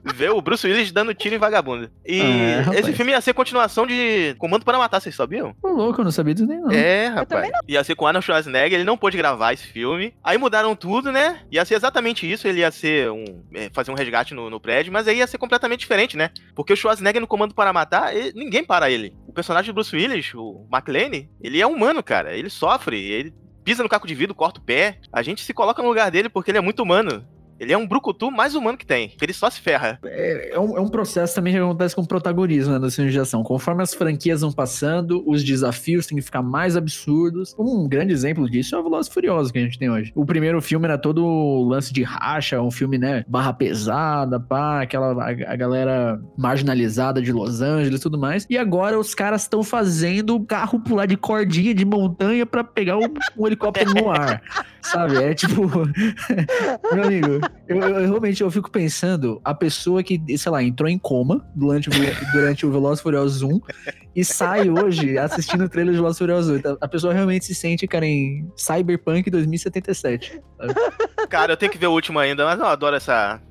ver 0.03 0.31
o 0.31 0.41
Bruce 0.41 0.65
Willis 0.67 0.91
dando 0.91 1.13
tiro 1.13 1.35
em 1.35 1.39
vagabundo. 1.39 1.89
E 2.05 2.21
é, 2.21 2.79
esse 2.79 2.93
filme 2.93 3.11
ia 3.11 3.21
ser 3.21 3.33
continuação 3.33 3.87
de 3.87 4.35
Comando 4.37 4.65
para 4.65 4.77
Matar, 4.77 4.99
vocês 4.99 5.15
sabiam? 5.15 5.55
Ô, 5.61 5.69
louco, 5.69 6.01
eu 6.01 6.05
não 6.05 6.11
sabia 6.11 6.33
disso 6.33 6.47
nem 6.47 6.59
não. 6.59 6.71
É, 6.71 7.07
rapaz. 7.07 7.49
Ia 7.67 7.83
ser 7.83 7.95
com 7.95 8.05
Arnold 8.07 8.25
Schwarzenegger, 8.25 8.79
ele 8.79 8.83
não 8.83 8.97
pôde 8.97 9.17
gravar 9.17 9.53
esse 9.53 9.65
filme. 9.65 10.13
Aí 10.23 10.37
mudaram 10.37 10.75
tudo, 10.75 11.11
né? 11.11 11.41
Ia 11.51 11.63
ser 11.65 11.75
exatamente 11.75 12.29
isso, 12.29 12.47
ele 12.47 12.59
ia 12.59 12.71
ser 12.71 13.09
um... 13.11 13.43
É, 13.53 13.69
fazer 13.73 13.91
um 13.91 13.95
resgate 13.95 14.33
no, 14.33 14.49
no, 14.49 14.59
prédio, 14.59 14.91
mas 14.91 15.07
aí 15.07 15.17
ia 15.17 15.27
ser 15.27 15.37
completamente 15.37 15.81
diferente, 15.81 16.17
né? 16.17 16.31
Porque 16.55 16.73
o 16.73 16.75
Schwarzenegger 16.75 17.21
no 17.21 17.27
Comando 17.27 17.53
para 17.53 17.73
Matar, 17.73 18.15
ele, 18.15 18.33
ninguém 18.35 18.63
para 18.63 18.89
ele. 18.89 19.15
O 19.27 19.33
personagem 19.33 19.71
do 19.71 19.75
Bruce 19.75 19.95
Willis, 19.95 20.33
o 20.33 20.67
McLean, 20.71 21.27
ele 21.41 21.61
é 21.61 21.67
humano, 21.67 22.03
cara. 22.03 22.35
Ele 22.35 22.49
sofre, 22.49 22.99
ele 22.99 23.33
pisa 23.63 23.81
no 23.81 23.89
caco 23.89 24.07
de 24.07 24.13
vidro, 24.13 24.35
corta 24.35 24.59
o 24.59 24.63
pé. 24.63 24.99
A 25.11 25.21
gente 25.21 25.43
se 25.43 25.53
coloca 25.53 25.81
no 25.81 25.87
lugar 25.87 26.11
dele 26.11 26.29
porque 26.29 26.51
ele 26.51 26.57
é 26.57 26.61
muito 26.61 26.83
humano. 26.83 27.25
Ele 27.59 27.71
é 27.71 27.77
um 27.77 27.87
brucutu 27.87 28.31
mais 28.31 28.55
humano 28.55 28.77
que 28.77 28.85
tem. 28.85 29.15
Ele 29.21 29.33
só 29.33 29.49
se 29.49 29.59
ferra. 29.59 29.99
É, 30.03 30.55
é, 30.55 30.59
um, 30.59 30.77
é 30.77 30.81
um, 30.81 30.87
processo 30.87 31.35
também 31.35 31.53
que 31.53 31.59
acontece 31.59 31.95
com 31.95 32.01
o 32.01 32.07
protagonismo 32.07 32.77
né, 32.77 32.89
filmes 32.89 33.13
de 33.13 33.19
ação. 33.19 33.43
Conforme 33.43 33.83
as 33.83 33.93
franquias 33.93 34.41
vão 34.41 34.51
passando, 34.51 35.23
os 35.27 35.43
desafios 35.43 36.05
têm 36.05 36.17
que 36.17 36.23
ficar 36.23 36.41
mais 36.41 36.75
absurdos. 36.75 37.55
Um 37.57 37.87
grande 37.87 38.13
exemplo 38.13 38.49
disso 38.49 38.75
é 38.75 38.79
o 38.79 38.83
Velozes 38.83 39.11
Furiosos 39.11 39.51
que 39.51 39.59
a 39.59 39.61
gente 39.61 39.79
tem 39.79 39.89
hoje. 39.89 40.11
O 40.15 40.25
primeiro 40.25 40.61
filme 40.61 40.85
era 40.85 40.97
todo 40.97 41.63
lance 41.67 41.93
de 41.93 42.03
racha, 42.03 42.61
um 42.61 42.71
filme, 42.71 42.97
né, 42.97 43.23
barra 43.27 43.53
pesada, 43.53 44.39
pá, 44.39 44.81
aquela 44.81 45.13
a, 45.23 45.29
a 45.29 45.55
galera 45.55 46.21
marginalizada 46.37 47.21
de 47.21 47.31
Los 47.31 47.61
Angeles 47.61 47.99
e 47.99 48.03
tudo 48.03 48.17
mais. 48.17 48.45
E 48.49 48.57
agora 48.57 48.99
os 48.99 49.15
caras 49.15 49.43
estão 49.43 49.63
fazendo 49.63 50.35
o 50.35 50.45
carro 50.45 50.79
pular 50.79 51.05
de 51.05 51.17
cordinha 51.17 51.73
de 51.73 51.85
montanha 51.85 52.45
para 52.45 52.63
pegar 52.63 52.97
um, 52.97 53.13
um 53.37 53.47
helicóptero 53.47 53.93
no 53.93 54.09
ar. 54.09 54.41
Sabe? 54.81 55.23
É 55.23 55.33
tipo. 55.33 55.63
Meu 56.93 57.03
amigo, 57.03 57.39
eu, 57.67 57.77
eu, 57.77 57.89
eu, 57.89 58.09
realmente 58.09 58.41
eu 58.41 58.51
fico 58.51 58.69
pensando, 58.69 59.41
a 59.43 59.53
pessoa 59.53 60.03
que, 60.03 60.21
sei 60.37 60.51
lá, 60.51 60.61
entrou 60.61 60.89
em 60.89 60.97
coma 60.97 61.47
durante, 61.55 61.89
durante 62.33 62.65
o 62.65 62.71
Velozes 62.71 63.01
Furiosos 63.01 63.41
1 63.41 63.61
e 64.15 64.25
sai 64.25 64.69
hoje 64.69 65.17
assistindo 65.17 65.63
o 65.63 65.69
trailer 65.69 65.93
de 65.93 65.99
Velozes 65.99 66.17
Furiosos 66.17 66.51
8. 66.51 66.77
A 66.81 66.87
pessoa 66.87 67.13
realmente 67.13 67.45
se 67.45 67.55
sente, 67.55 67.87
cara, 67.87 68.05
em 68.05 68.51
Cyberpunk 68.55 69.29
2077. 69.29 70.41
Sabe? 70.57 70.73
Cara, 71.29 71.53
eu 71.53 71.57
tenho 71.57 71.71
que 71.71 71.77
ver 71.77 71.87
o 71.87 71.93
último 71.93 72.19
ainda, 72.19 72.45
mas 72.45 72.59
eu 72.59 72.65
adoro 72.65 72.95
essa, 72.95 73.41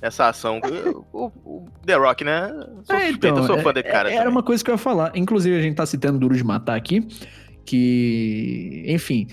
essa 0.00 0.28
ação. 0.28 0.60
O, 1.12 1.26
o, 1.44 1.66
The 1.84 1.94
Rock, 1.94 2.24
né? 2.24 2.50
Sou 2.84 2.96
é, 2.96 3.10
então, 3.10 3.36
eu 3.36 3.44
sou 3.44 3.58
fã 3.58 3.70
é, 3.76 3.82
cara. 3.82 4.08
Era 4.08 4.18
também. 4.18 4.32
uma 4.32 4.42
coisa 4.42 4.64
que 4.64 4.70
eu 4.70 4.74
ia 4.74 4.78
falar. 4.78 5.12
Inclusive, 5.14 5.56
a 5.56 5.62
gente 5.62 5.76
tá 5.76 5.84
citando 5.84 6.18
Duro 6.18 6.34
de 6.34 6.42
Matar 6.42 6.76
aqui 6.76 7.06
que, 7.68 8.82
enfim, 8.86 9.26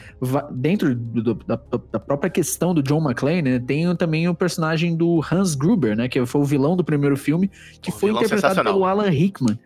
dentro 0.52 0.94
do, 0.94 1.36
da, 1.36 1.58
da, 1.92 2.00
própria 2.00 2.30
questão 2.30 2.74
do 2.74 2.84
John 2.84 3.02
McClane, 3.02 3.42
né, 3.42 3.60
tem 3.60 3.96
também 3.96 4.28
o 4.28 4.36
personagem 4.36 4.94
do 4.94 5.22
Hans 5.32 5.56
Gruber, 5.56 5.96
né, 5.96 6.10
que 6.10 6.26
foi 6.26 6.42
o 6.42 6.44
vilão 6.44 6.76
do 6.76 6.84
primeiro 6.84 7.16
filme, 7.16 7.50
que 7.82 7.92
um 7.92 7.94
foi 7.94 8.12
interpretado 8.12 8.62
pelo 8.62 8.84
Alan 8.84 9.10
Rickman. 9.10 9.58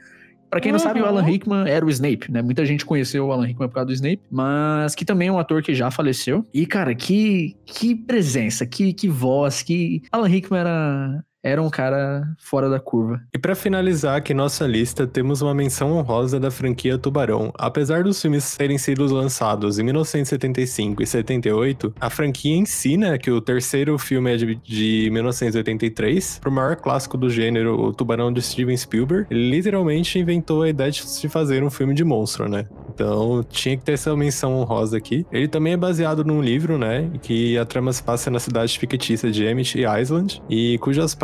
Pra 0.51 0.59
quem 0.59 0.71
não 0.71 0.79
uhum. 0.79 0.83
sabe, 0.83 1.01
o 1.01 1.05
Alan 1.05 1.21
Rickman 1.21 1.67
era 1.67 1.83
o 1.85 1.89
Snape, 1.89 2.31
né? 2.31 2.41
Muita 2.41 2.65
gente 2.65 2.83
conheceu 2.83 3.27
o 3.27 3.31
Alan 3.31 3.45
Rickman 3.45 3.67
por 3.67 3.75
causa 3.75 3.87
do 3.87 3.93
Snape, 3.93 4.21
mas 4.31 4.95
que 4.95 5.05
também 5.05 5.27
é 5.27 5.31
um 5.31 5.37
ator 5.37 5.61
que 5.61 5.75
já 5.75 5.91
faleceu. 5.91 6.43
E, 6.51 6.65
cara, 6.65 6.95
que, 6.95 7.55
que 7.65 7.95
presença, 7.95 8.65
que, 8.65 8.91
que 8.91 9.07
voz, 9.07 9.61
que. 9.61 10.01
Alan 10.11 10.27
Rickman 10.27 10.59
era, 10.59 11.23
era 11.49 11.61
um 11.61 11.69
cara 11.69 12.27
fora 12.37 12.69
da 12.69 12.79
curva. 12.79 13.21
E 13.33 13.39
para 13.39 13.55
finalizar 13.55 14.17
aqui 14.17 14.33
nossa 14.33 14.65
lista, 14.67 15.07
temos 15.07 15.41
uma 15.41 15.53
menção 15.53 15.93
honrosa 15.93 16.39
da 16.39 16.51
franquia 16.51 16.97
Tubarão. 16.97 17.51
Apesar 17.57 18.03
dos 18.03 18.21
filmes 18.21 18.55
terem 18.55 18.77
sido 18.77 19.05
lançados 19.13 19.79
em 19.79 19.83
1975 19.83 21.01
e 21.01 21.07
78, 21.07 21.93
a 21.99 22.09
franquia 22.09 22.55
em 22.55 22.65
si, 22.65 22.97
né, 22.97 23.17
que 23.17 23.31
o 23.31 23.41
terceiro 23.41 23.97
filme 23.97 24.33
é 24.33 24.37
de, 24.37 24.55
de 24.55 25.09
1983, 25.11 26.39
pro 26.39 26.51
maior 26.51 26.75
clássico 26.75 27.17
do 27.17 27.29
gênero, 27.29 27.79
o 27.79 27.93
Tubarão 27.93 28.31
de 28.31 28.41
Steven 28.41 28.77
Spielberg, 28.77 29.27
ele 29.29 29.49
literalmente 29.49 30.19
inventou 30.19 30.63
a 30.63 30.69
ideia 30.69 30.91
de 30.91 31.29
fazer 31.29 31.63
um 31.63 31.69
filme 31.69 31.93
de 31.93 32.03
monstro, 32.03 32.47
né? 32.47 32.67
Então 32.93 33.43
tinha 33.49 33.77
que 33.77 33.83
ter 33.83 33.93
essa 33.93 34.15
menção 34.15 34.55
honrosa 34.55 34.97
aqui. 34.97 35.25
Ele 35.31 35.47
também 35.47 35.73
é 35.73 35.77
baseado 35.77 36.23
num 36.23 36.41
livro, 36.41 36.77
né, 36.77 37.09
que 37.21 37.57
a 37.57 37.65
trama 37.65 37.93
se 37.93 38.03
passa 38.03 38.29
na 38.29 38.39
cidade 38.39 38.77
fictícia 38.77 39.31
de 39.31 39.45
Emmett 39.45 39.79
Island, 39.79 40.41
e 40.49 40.77
cujas 40.79 41.15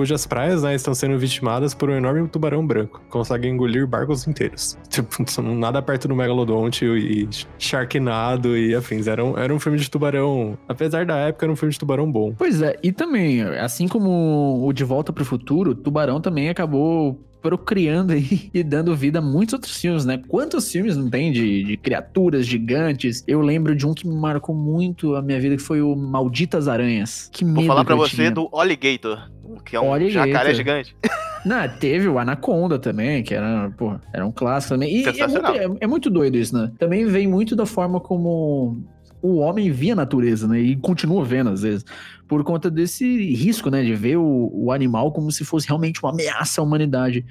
cujas 0.00 0.26
praias 0.26 0.62
né, 0.62 0.74
estão 0.74 0.94
sendo 0.94 1.18
vitimadas 1.18 1.74
por 1.74 1.90
um 1.90 1.92
enorme 1.92 2.26
tubarão 2.26 2.66
branco, 2.66 3.00
que 3.00 3.10
consegue 3.10 3.46
engolir 3.46 3.86
barcos 3.86 4.26
inteiros. 4.26 4.78
Tipo, 4.88 5.42
nada 5.42 5.82
perto 5.82 6.08
do 6.08 6.16
Megalodonte 6.16 6.86
e 6.86 7.28
Sharknado 7.58 8.56
e 8.56 8.74
afins. 8.74 9.06
Era 9.06 9.22
um, 9.22 9.36
era 9.36 9.54
um 9.54 9.60
filme 9.60 9.78
de 9.78 9.90
tubarão, 9.90 10.58
apesar 10.66 11.04
da 11.04 11.16
época, 11.16 11.44
era 11.44 11.52
um 11.52 11.56
filme 11.56 11.72
de 11.72 11.78
tubarão 11.78 12.10
bom. 12.10 12.34
Pois 12.36 12.62
é, 12.62 12.76
e 12.82 12.92
também, 12.92 13.42
assim 13.42 13.86
como 13.86 14.66
o 14.66 14.72
De 14.72 14.84
Volta 14.84 15.12
para 15.12 15.22
o 15.22 15.26
Futuro, 15.26 15.74
Tubarão 15.74 16.20
também 16.20 16.48
acabou 16.48 17.20
procriando 17.40 18.12
aí 18.12 18.50
e 18.52 18.62
dando 18.62 18.94
vida 18.94 19.18
a 19.18 19.22
muitos 19.22 19.54
outros 19.54 19.80
filmes, 19.80 20.04
né? 20.04 20.22
Quantos 20.28 20.70
filmes 20.70 20.96
não 20.96 21.08
tem 21.08 21.32
de, 21.32 21.64
de 21.64 21.76
criaturas 21.76 22.46
gigantes? 22.46 23.24
Eu 23.26 23.40
lembro 23.40 23.74
de 23.74 23.86
um 23.86 23.94
que 23.94 24.06
me 24.06 24.14
marcou 24.14 24.54
muito 24.54 25.14
a 25.14 25.22
minha 25.22 25.40
vida, 25.40 25.56
que 25.56 25.62
foi 25.62 25.80
o 25.80 25.94
Malditas 25.96 26.68
Aranhas. 26.68 27.28
Que 27.32 27.44
Vou 27.44 27.64
falar 27.64 27.84
pra 27.84 27.96
você 27.96 28.16
tinha. 28.16 28.30
do 28.30 28.48
Alligator, 28.52 29.30
que 29.64 29.76
é 29.76 29.80
um 29.80 29.92
Alligator. 29.92 30.28
jacaré 30.28 30.54
gigante. 30.54 30.96
Não, 31.44 31.66
teve 31.68 32.06
o 32.06 32.18
Anaconda 32.18 32.78
também, 32.78 33.22
que 33.22 33.34
era, 33.34 33.70
pô, 33.70 33.94
era 34.12 34.26
um 34.26 34.32
clássico 34.32 34.74
também. 34.74 34.94
E 34.94 35.04
é 35.04 35.26
muito, 35.26 35.46
é, 35.46 35.76
é 35.80 35.86
muito 35.86 36.10
doido 36.10 36.36
isso, 36.36 36.54
né? 36.54 36.70
Também 36.78 37.06
vem 37.06 37.26
muito 37.26 37.56
da 37.56 37.64
forma 37.64 37.98
como 37.98 38.82
o 39.22 39.38
homem 39.38 39.70
via 39.70 39.94
a 39.94 39.96
natureza, 39.96 40.46
né? 40.46 40.60
E 40.60 40.76
continua 40.76 41.24
vendo 41.24 41.50
às 41.50 41.62
vezes. 41.62 41.84
Por 42.28 42.44
conta 42.44 42.70
desse 42.70 43.34
risco, 43.34 43.70
né? 43.70 43.82
De 43.82 43.94
ver 43.94 44.16
o, 44.18 44.50
o 44.52 44.70
animal 44.70 45.12
como 45.12 45.32
se 45.32 45.44
fosse 45.44 45.66
realmente 45.66 46.02
uma 46.02 46.12
ameaça 46.12 46.60
à 46.60 46.64
humanidade. 46.64 47.24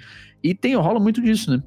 E 0.44 0.56
tem, 0.56 0.76
rola 0.76 1.00
muito 1.00 1.22
disso, 1.22 1.52
né? 1.52 1.62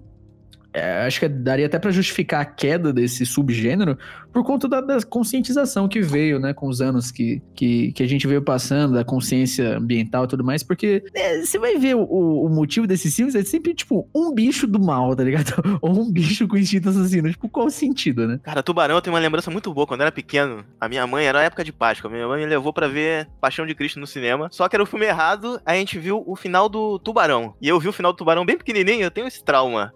É, 0.73 1.07
acho 1.07 1.21
que 1.21 1.29
daria 1.29 1.67
até 1.67 1.79
para 1.79 1.91
justificar 1.91 2.41
a 2.41 2.45
queda 2.45 2.93
desse 2.93 3.27
subgênero 3.27 3.99
por 4.33 4.43
conta 4.43 4.67
da, 4.67 4.81
da, 4.81 5.03
conscientização 5.03 5.87
que 5.87 6.01
veio, 6.01 6.41
né, 6.41 6.55
com 6.55 6.67
os 6.67 6.81
anos 6.81 7.11
que, 7.11 7.43
que, 7.55 7.93
que, 7.93 8.03
a 8.03 8.07
gente 8.07 8.27
veio 8.27 8.41
passando, 8.41 8.95
da 8.95 9.05
consciência 9.05 9.77
ambiental 9.77 10.25
e 10.25 10.29
tudo 10.29 10.43
mais, 10.43 10.63
porque 10.63 11.05
é, 11.15 11.43
você 11.43 11.59
vai 11.59 11.77
ver 11.77 11.95
o, 11.95 12.03
o, 12.03 12.49
motivo 12.49 12.87
desses 12.87 13.15
filmes 13.15 13.35
é 13.35 13.45
sempre, 13.45 13.75
tipo, 13.75 14.09
um 14.15 14.33
bicho 14.33 14.67
do 14.67 14.81
mal, 14.81 15.15
tá 15.15 15.23
ligado? 15.23 15.53
Ou 15.83 16.01
um 16.01 16.11
bicho 16.11 16.49
com 16.49 16.57
instinto 16.57 16.89
assassino. 16.89 17.31
Tipo, 17.31 17.49
qual 17.49 17.67
o 17.67 17.71
sentido, 17.71 18.27
né? 18.27 18.41
Cara, 18.43 18.63
Tubarão 18.63 18.95
eu 18.95 19.03
tenho 19.03 19.15
uma 19.15 19.21
lembrança 19.21 19.51
muito 19.51 19.73
boa. 19.73 19.87
Quando 19.87 20.01
eu 20.01 20.05
era 20.05 20.13
pequeno, 20.13 20.65
a 20.81 20.89
minha 20.89 21.07
mãe, 21.07 21.27
era 21.27 21.43
época 21.43 21.65
de 21.65 21.73
Páscoa, 21.73 22.11
minha 22.11 22.27
mãe 22.27 22.41
me 22.41 22.47
levou 22.47 22.73
para 22.73 22.89
ver 22.89 23.29
Paixão 23.41 23.67
de 23.67 23.75
Cristo 23.75 24.01
no 24.01 24.07
cinema, 24.07 24.49
só 24.51 24.69
que 24.69 24.77
era 24.77 24.83
o 24.83 24.87
filme 24.87 25.05
errado, 25.05 25.61
a 25.67 25.75
gente 25.75 25.99
viu 25.99 26.23
o 26.27 26.35
final 26.35 26.69
do 26.69 26.99
Tubarão. 26.99 27.55
E 27.61 27.69
eu 27.69 27.79
vi 27.79 27.89
o 27.89 27.93
final 27.93 28.13
do 28.13 28.17
Tubarão 28.17 28.47
bem 28.47 28.57
pequenininho, 28.57 29.03
eu 29.03 29.11
tenho 29.11 29.27
esse 29.27 29.45
trauma. 29.45 29.93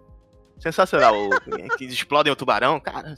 Sensacional. 0.59 1.14
que 1.79 1.85
explodem 1.85 2.33
o 2.33 2.37
tubarão, 2.37 2.81
cara. 2.81 3.16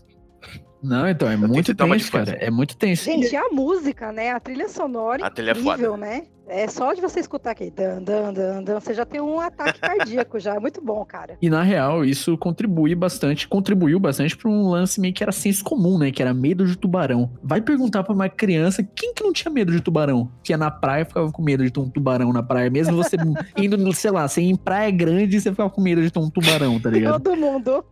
Não, 0.83 1.09
então, 1.09 1.29
é 1.29 1.37
muito 1.37 1.75
tenso, 1.75 2.13
cara. 2.13 2.33
É 2.33 2.51
muito 2.51 2.77
tenso. 2.77 3.05
Gente, 3.05 3.35
a 3.35 3.49
música, 3.49 4.13
né? 4.13 4.31
A 4.31 4.39
trilha 4.41 4.69
sonora 4.69 5.27
a 5.27 5.31
trilha 5.31 5.51
é 5.51 5.53
incrível, 5.53 5.73
é 5.73 5.77
foda. 5.77 5.97
né? 5.97 6.27
É 6.49 6.67
só 6.67 6.95
de 6.95 7.01
você 7.01 7.21
escutar 7.21 7.51
aqui, 7.51 7.71
dan, 7.71 8.03
dan, 8.03 8.33
dan, 8.33 8.63
dan, 8.63 8.81
você 8.81 8.95
já 8.95 9.05
tem 9.05 9.21
um 9.21 9.39
ataque 9.39 9.79
cardíaco 9.81 10.41
já. 10.41 10.55
É 10.55 10.59
muito 10.59 10.83
bom, 10.83 11.05
cara. 11.05 11.37
E 11.41 11.51
na 11.51 11.63
real, 11.63 12.05
isso 12.05 12.37
contribui 12.39 12.95
bastante, 12.95 13.47
contribuiu 13.47 14.01
bastante 14.01 14.37
para 14.37 14.51
um 14.51 14.71
lance 14.71 15.01
meio 15.01 15.13
que 15.13 15.23
era 15.23 15.31
senso 15.31 15.63
comum, 15.63 15.99
né? 15.99 16.11
Que 16.11 16.23
era 16.23 16.33
medo 16.33 16.67
de 16.67 16.77
tubarão. 16.77 17.31
Vai 17.43 17.61
perguntar 17.61 18.03
para 18.03 18.15
uma 18.15 18.29
criança 18.29 18.83
quem 18.83 19.13
que 19.13 19.23
não 19.23 19.33
tinha 19.33 19.53
medo 19.53 19.71
de 19.71 19.81
tubarão? 19.81 20.31
Que 20.43 20.53
ia 20.53 20.57
na 20.57 20.71
praia 20.71 21.05
ficava 21.05 21.31
com 21.31 21.43
medo 21.43 21.63
de 21.63 21.71
ter 21.71 21.81
um 21.81 21.91
tubarão 21.91 22.33
na 22.33 22.43
praia. 22.43 22.71
Mesmo 22.71 22.97
você 22.97 23.17
indo, 23.57 23.93
sei 23.93 24.11
lá, 24.11 24.27
você 24.27 24.41
ia 24.41 24.51
em 24.51 24.57
praia 24.57 24.91
grande, 24.91 25.41
você 25.41 25.51
ficava 25.51 25.69
com 25.69 25.83
medo 25.83 26.03
de 26.03 26.11
ter 26.11 26.19
um 26.19 26.31
tubarão, 26.31 26.81
tá 26.81 26.91
ligado? 26.91 27.23
Todo 27.23 27.37
mundo. 27.37 27.85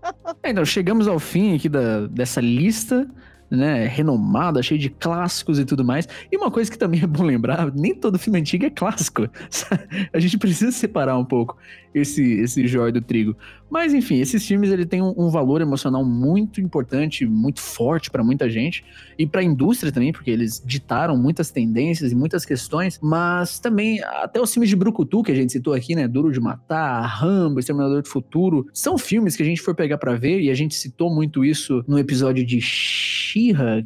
É, 0.43 0.51
então, 0.51 0.65
chegamos 0.65 1.07
ao 1.07 1.19
fim 1.19 1.55
aqui 1.55 1.69
da, 1.69 2.07
dessa 2.07 2.41
lista 2.41 3.07
né, 3.51 3.87
renomada, 3.87 4.63
cheio 4.63 4.81
de 4.81 4.91
clássicos 4.91 5.59
e 5.59 5.65
tudo 5.65 5.85
mais. 5.85 6.09
E 6.31 6.37
uma 6.37 6.51
coisa 6.51 6.71
que 6.71 6.79
também 6.79 7.03
é 7.03 7.07
bom 7.07 7.23
lembrar, 7.23 7.73
nem 7.75 7.95
todo 7.95 8.19
filme 8.19 8.39
antigo 8.39 8.65
é 8.65 8.71
clássico. 8.71 9.29
A 10.13 10.19
gente 10.19 10.39
precisa 10.39 10.73
separar 10.73 11.19
um 11.19 11.25
pouco 11.25 11.57
esse 11.95 12.23
esse 12.41 12.67
joio 12.67 12.93
do 12.93 13.01
trigo. 13.01 13.37
Mas 13.69 13.93
enfim, 13.93 14.21
esses 14.21 14.47
filmes 14.47 14.71
ele 14.71 14.87
tem 14.87 15.03
um, 15.03 15.13
um 15.17 15.29
valor 15.29 15.61
emocional 15.61 16.05
muito 16.05 16.61
importante, 16.61 17.27
muito 17.27 17.61
forte 17.61 18.11
para 18.11 18.23
muita 18.23 18.49
gente 18.49 18.85
e 19.19 19.27
para 19.27 19.41
a 19.41 19.45
indústria 19.45 19.91
também, 19.91 20.13
porque 20.13 20.31
eles 20.31 20.63
ditaram 20.65 21.17
muitas 21.17 21.51
tendências 21.51 22.13
e 22.13 22.15
muitas 22.15 22.45
questões, 22.45 22.99
mas 23.03 23.59
também 23.59 24.01
até 24.03 24.41
os 24.41 24.53
filmes 24.53 24.71
de 24.71 24.77
brucutu 24.77 25.23
que 25.23 25.33
a 25.33 25.35
gente 25.35 25.53
citou 25.53 25.75
aqui, 25.75 25.97
né, 25.97 26.07
Duro 26.07 26.31
de 26.31 26.39
Matar, 26.39 27.05
Rambo, 27.07 27.59
Exterminador 27.59 28.03
do 28.03 28.09
Futuro, 28.09 28.69
são 28.73 28.97
filmes 28.97 29.35
que 29.35 29.43
a 29.43 29.47
gente 29.47 29.61
for 29.61 29.75
pegar 29.75 29.99
para 29.99 30.15
ver 30.15 30.41
e 30.41 30.51
a 30.51 30.55
gente 30.55 30.75
citou 30.75 31.13
muito 31.13 31.45
isso 31.45 31.85
no 31.89 31.99
episódio 31.99 32.47
de 32.47 32.61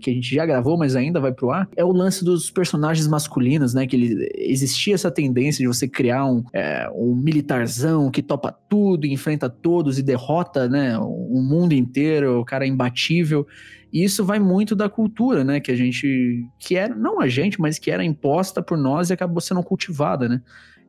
Que 0.00 0.10
a 0.10 0.14
gente 0.14 0.34
já 0.34 0.46
gravou, 0.46 0.78
mas 0.78 0.94
ainda 0.94 1.18
vai 1.18 1.32
pro 1.32 1.50
ar. 1.50 1.68
É 1.76 1.84
o 1.84 1.92
lance 1.92 2.24
dos 2.24 2.50
personagens 2.50 3.06
masculinos, 3.08 3.74
né, 3.74 3.86
que 3.86 3.96
ele, 3.96 4.30
existia 4.36 4.94
essa 4.94 5.10
tendência 5.10 5.62
de 5.62 5.66
você 5.66 5.88
criar 5.88 6.24
um, 6.26 6.44
é, 6.52 6.88
um 6.94 7.14
militarzão 7.14 8.10
que 8.10 8.22
topa 8.22 8.52
tudo, 8.68 9.06
enfrenta 9.06 9.48
todos 9.48 9.98
e 9.98 10.02
derrota, 10.02 10.68
né, 10.68 10.96
o 10.98 11.42
mundo 11.42 11.72
inteiro, 11.72 12.40
o 12.40 12.44
cara 12.44 12.64
é 12.64 12.68
imbatível. 12.68 13.46
E 13.92 14.04
isso 14.04 14.24
vai 14.24 14.38
muito 14.38 14.76
da 14.76 14.88
cultura, 14.88 15.42
né, 15.42 15.58
que 15.58 15.70
a 15.70 15.76
gente, 15.76 16.46
que 16.58 16.76
era, 16.76 16.94
não 16.94 17.20
a 17.20 17.28
gente, 17.28 17.60
mas 17.60 17.78
que 17.78 17.90
era 17.90 18.04
imposta 18.04 18.62
por 18.62 18.78
nós 18.78 19.10
e 19.10 19.12
acabou 19.12 19.40
sendo 19.40 19.62
cultivada, 19.62 20.28
né, 20.28 20.40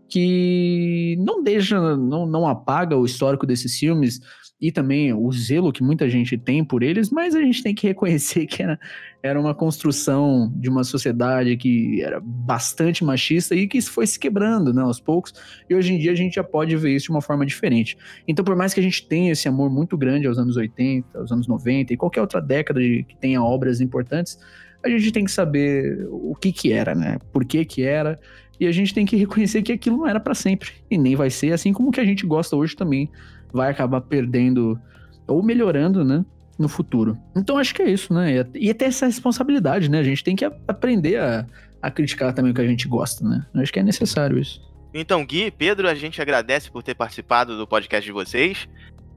que 0.07 1.15
não 1.19 1.41
deixa, 1.41 1.79
não, 1.95 2.25
não 2.25 2.45
apaga 2.45 2.97
o 2.97 3.05
histórico 3.05 3.47
desses 3.47 3.77
filmes, 3.77 4.19
e 4.61 4.71
também 4.71 5.11
o 5.11 5.31
zelo 5.31 5.73
que 5.73 5.81
muita 5.81 6.07
gente 6.07 6.37
tem 6.37 6.63
por 6.63 6.83
eles, 6.83 7.09
mas 7.09 7.33
a 7.33 7.41
gente 7.41 7.63
tem 7.63 7.73
que 7.73 7.87
reconhecer 7.87 8.45
que 8.45 8.61
era, 8.61 8.79
era 9.23 9.39
uma 9.41 9.55
construção 9.55 10.53
de 10.55 10.69
uma 10.69 10.83
sociedade 10.83 11.57
que 11.57 12.01
era 12.03 12.21
bastante 12.23 13.03
machista 13.03 13.55
e 13.55 13.67
que 13.67 13.81
foi 13.81 14.05
se 14.05 14.19
quebrando 14.19 14.71
né, 14.71 14.83
aos 14.83 14.99
poucos, 14.99 15.33
e 15.67 15.73
hoje 15.73 15.93
em 15.93 15.97
dia 15.97 16.11
a 16.11 16.15
gente 16.15 16.35
já 16.35 16.43
pode 16.43 16.77
ver 16.77 16.95
isso 16.95 17.05
de 17.05 17.11
uma 17.11 17.21
forma 17.21 17.43
diferente. 17.45 17.97
Então, 18.27 18.45
por 18.45 18.55
mais 18.55 18.73
que 18.73 18.79
a 18.79 18.83
gente 18.83 19.07
tenha 19.07 19.31
esse 19.31 19.47
amor 19.47 19.71
muito 19.71 19.97
grande 19.97 20.27
aos 20.27 20.37
anos 20.37 20.55
80, 20.55 21.17
aos 21.17 21.31
anos 21.31 21.47
90 21.47 21.93
e 21.93 21.97
qualquer 21.97 22.21
outra 22.21 22.39
década 22.39 22.79
de, 22.79 23.03
que 23.03 23.15
tenha 23.17 23.41
obras 23.41 23.81
importantes, 23.81 24.37
a 24.83 24.89
gente 24.89 25.11
tem 25.11 25.25
que 25.25 25.31
saber 25.31 26.07
o 26.09 26.35
que 26.35 26.51
que 26.51 26.71
era, 26.71 26.93
né? 26.93 27.17
Por 27.31 27.45
que 27.45 27.63
que 27.65 27.83
era, 27.83 28.19
e 28.59 28.67
a 28.67 28.71
gente 28.71 28.93
tem 28.93 29.05
que 29.05 29.15
reconhecer 29.15 29.63
que 29.63 29.71
aquilo 29.71 29.97
não 29.97 30.07
era 30.07 30.19
para 30.19 30.35
sempre, 30.35 30.71
e 30.89 30.97
nem 30.97 31.15
vai 31.15 31.31
ser, 31.31 31.51
assim 31.51 31.73
como 31.73 31.91
que 31.91 31.99
a 31.99 32.05
gente 32.05 32.25
gosta 32.27 32.55
hoje 32.55 32.75
também 32.75 33.09
vai 33.53 33.71
acabar 33.71 34.01
perdendo 34.01 34.79
ou 35.27 35.41
melhorando, 35.43 36.03
né? 36.03 36.25
No 36.57 36.67
futuro. 36.67 37.17
Então 37.35 37.57
acho 37.57 37.73
que 37.73 37.81
é 37.81 37.89
isso, 37.89 38.13
né? 38.13 38.45
E 38.53 38.73
ter 38.73 38.85
essa 38.85 39.05
responsabilidade, 39.05 39.89
né? 39.89 39.99
A 39.99 40.03
gente 40.03 40.23
tem 40.23 40.35
que 40.35 40.45
aprender 40.45 41.17
a, 41.17 41.45
a 41.81 41.89
criticar 41.89 42.33
também 42.33 42.51
o 42.51 42.55
que 42.55 42.61
a 42.61 42.67
gente 42.67 42.87
gosta, 42.87 43.27
né? 43.27 43.45
Acho 43.55 43.73
que 43.73 43.79
é 43.79 43.83
necessário 43.83 44.37
isso. 44.37 44.61
Então, 44.93 45.25
Gui, 45.25 45.49
Pedro, 45.49 45.87
a 45.87 45.95
gente 45.95 46.21
agradece 46.21 46.69
por 46.69 46.83
ter 46.83 46.95
participado 46.95 47.57
do 47.57 47.65
podcast 47.65 48.05
de 48.05 48.11
vocês. 48.11 48.67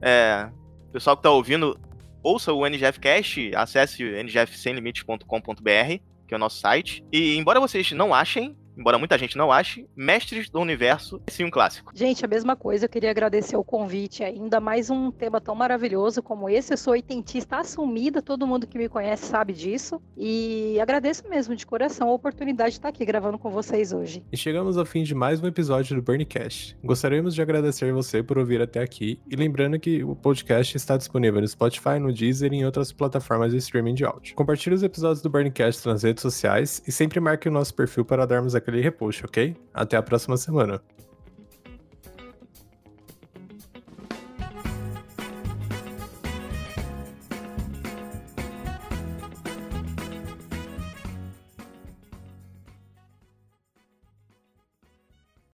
É, 0.01 0.47
pessoal 0.91 1.17
que 1.17 1.19
está 1.19 1.31
ouvindo, 1.31 1.77
ouça 2.23 2.53
o 2.53 2.65
NGF 2.65 2.99
Cast, 2.99 3.51
acesse 3.55 4.03
ngfsemlimites.com.br, 4.03 5.99
que 6.27 6.33
é 6.33 6.35
o 6.35 6.39
nosso 6.39 6.59
site. 6.59 7.03
E 7.11 7.35
embora 7.35 7.59
vocês 7.59 7.91
não 7.91 8.13
achem, 8.13 8.55
embora 8.77 8.97
muita 8.97 9.17
gente 9.17 9.37
não 9.37 9.51
ache, 9.51 9.87
Mestres 9.95 10.49
do 10.49 10.59
Universo 10.59 11.21
é 11.27 11.31
sim 11.31 11.43
um 11.43 11.49
clássico. 11.49 11.91
Gente, 11.95 12.23
a 12.25 12.27
mesma 12.27 12.55
coisa, 12.55 12.85
eu 12.85 12.89
queria 12.89 13.11
agradecer 13.11 13.55
o 13.55 13.63
convite, 13.63 14.23
ainda 14.23 14.59
mais 14.59 14.89
um 14.89 15.11
tema 15.11 15.39
tão 15.39 15.55
maravilhoso 15.55 16.21
como 16.21 16.49
esse. 16.49 16.73
Eu 16.73 16.77
sou 16.77 16.93
oitentista 16.93 17.57
assumida, 17.57 18.21
todo 18.21 18.47
mundo 18.47 18.67
que 18.67 18.77
me 18.77 18.89
conhece 18.89 19.25
sabe 19.25 19.53
disso. 19.53 20.01
E 20.17 20.79
agradeço 20.79 21.27
mesmo 21.29 21.55
de 21.55 21.65
coração 21.65 22.09
a 22.09 22.13
oportunidade 22.13 22.71
de 22.71 22.77
estar 22.77 22.89
aqui 22.89 23.05
gravando 23.05 23.37
com 23.37 23.49
vocês 23.49 23.93
hoje. 23.93 24.23
E 24.31 24.37
chegamos 24.37 24.77
ao 24.77 24.85
fim 24.85 25.03
de 25.03 25.15
mais 25.15 25.41
um 25.41 25.47
episódio 25.47 25.95
do 25.95 26.01
Burncast. 26.01 26.77
Gostaríamos 26.83 27.33
de 27.35 27.41
agradecer 27.41 27.93
você 27.93 28.21
por 28.21 28.37
ouvir 28.37 28.61
até 28.61 28.81
aqui 28.81 29.19
e 29.29 29.35
lembrando 29.35 29.79
que 29.79 30.03
o 30.03 30.15
podcast 30.15 30.75
está 30.75 30.97
disponível 30.97 31.41
no 31.41 31.47
Spotify, 31.47 31.99
no 31.99 32.13
Deezer 32.13 32.53
e 32.53 32.57
em 32.57 32.65
outras 32.65 32.91
plataformas 32.91 33.51
de 33.51 33.57
streaming 33.57 33.93
de 33.93 34.05
áudio. 34.05 34.35
Compartilhe 34.35 34.75
os 34.75 34.83
episódios 34.83 35.21
do 35.21 35.29
Burncast 35.29 35.87
nas 35.87 36.03
redes 36.03 36.21
sociais 36.21 36.81
e 36.87 36.91
sempre 36.91 37.19
marque 37.19 37.47
o 37.47 37.51
nosso 37.51 37.73
perfil 37.73 38.05
para 38.05 38.25
darmos 38.25 38.55
a 38.55 38.61
aquele 38.65 38.81
repost, 38.81 39.23
ok? 39.23 39.55
Até 39.71 39.95
a 39.95 40.01
próxima 40.01 40.35
semana. 40.37 40.81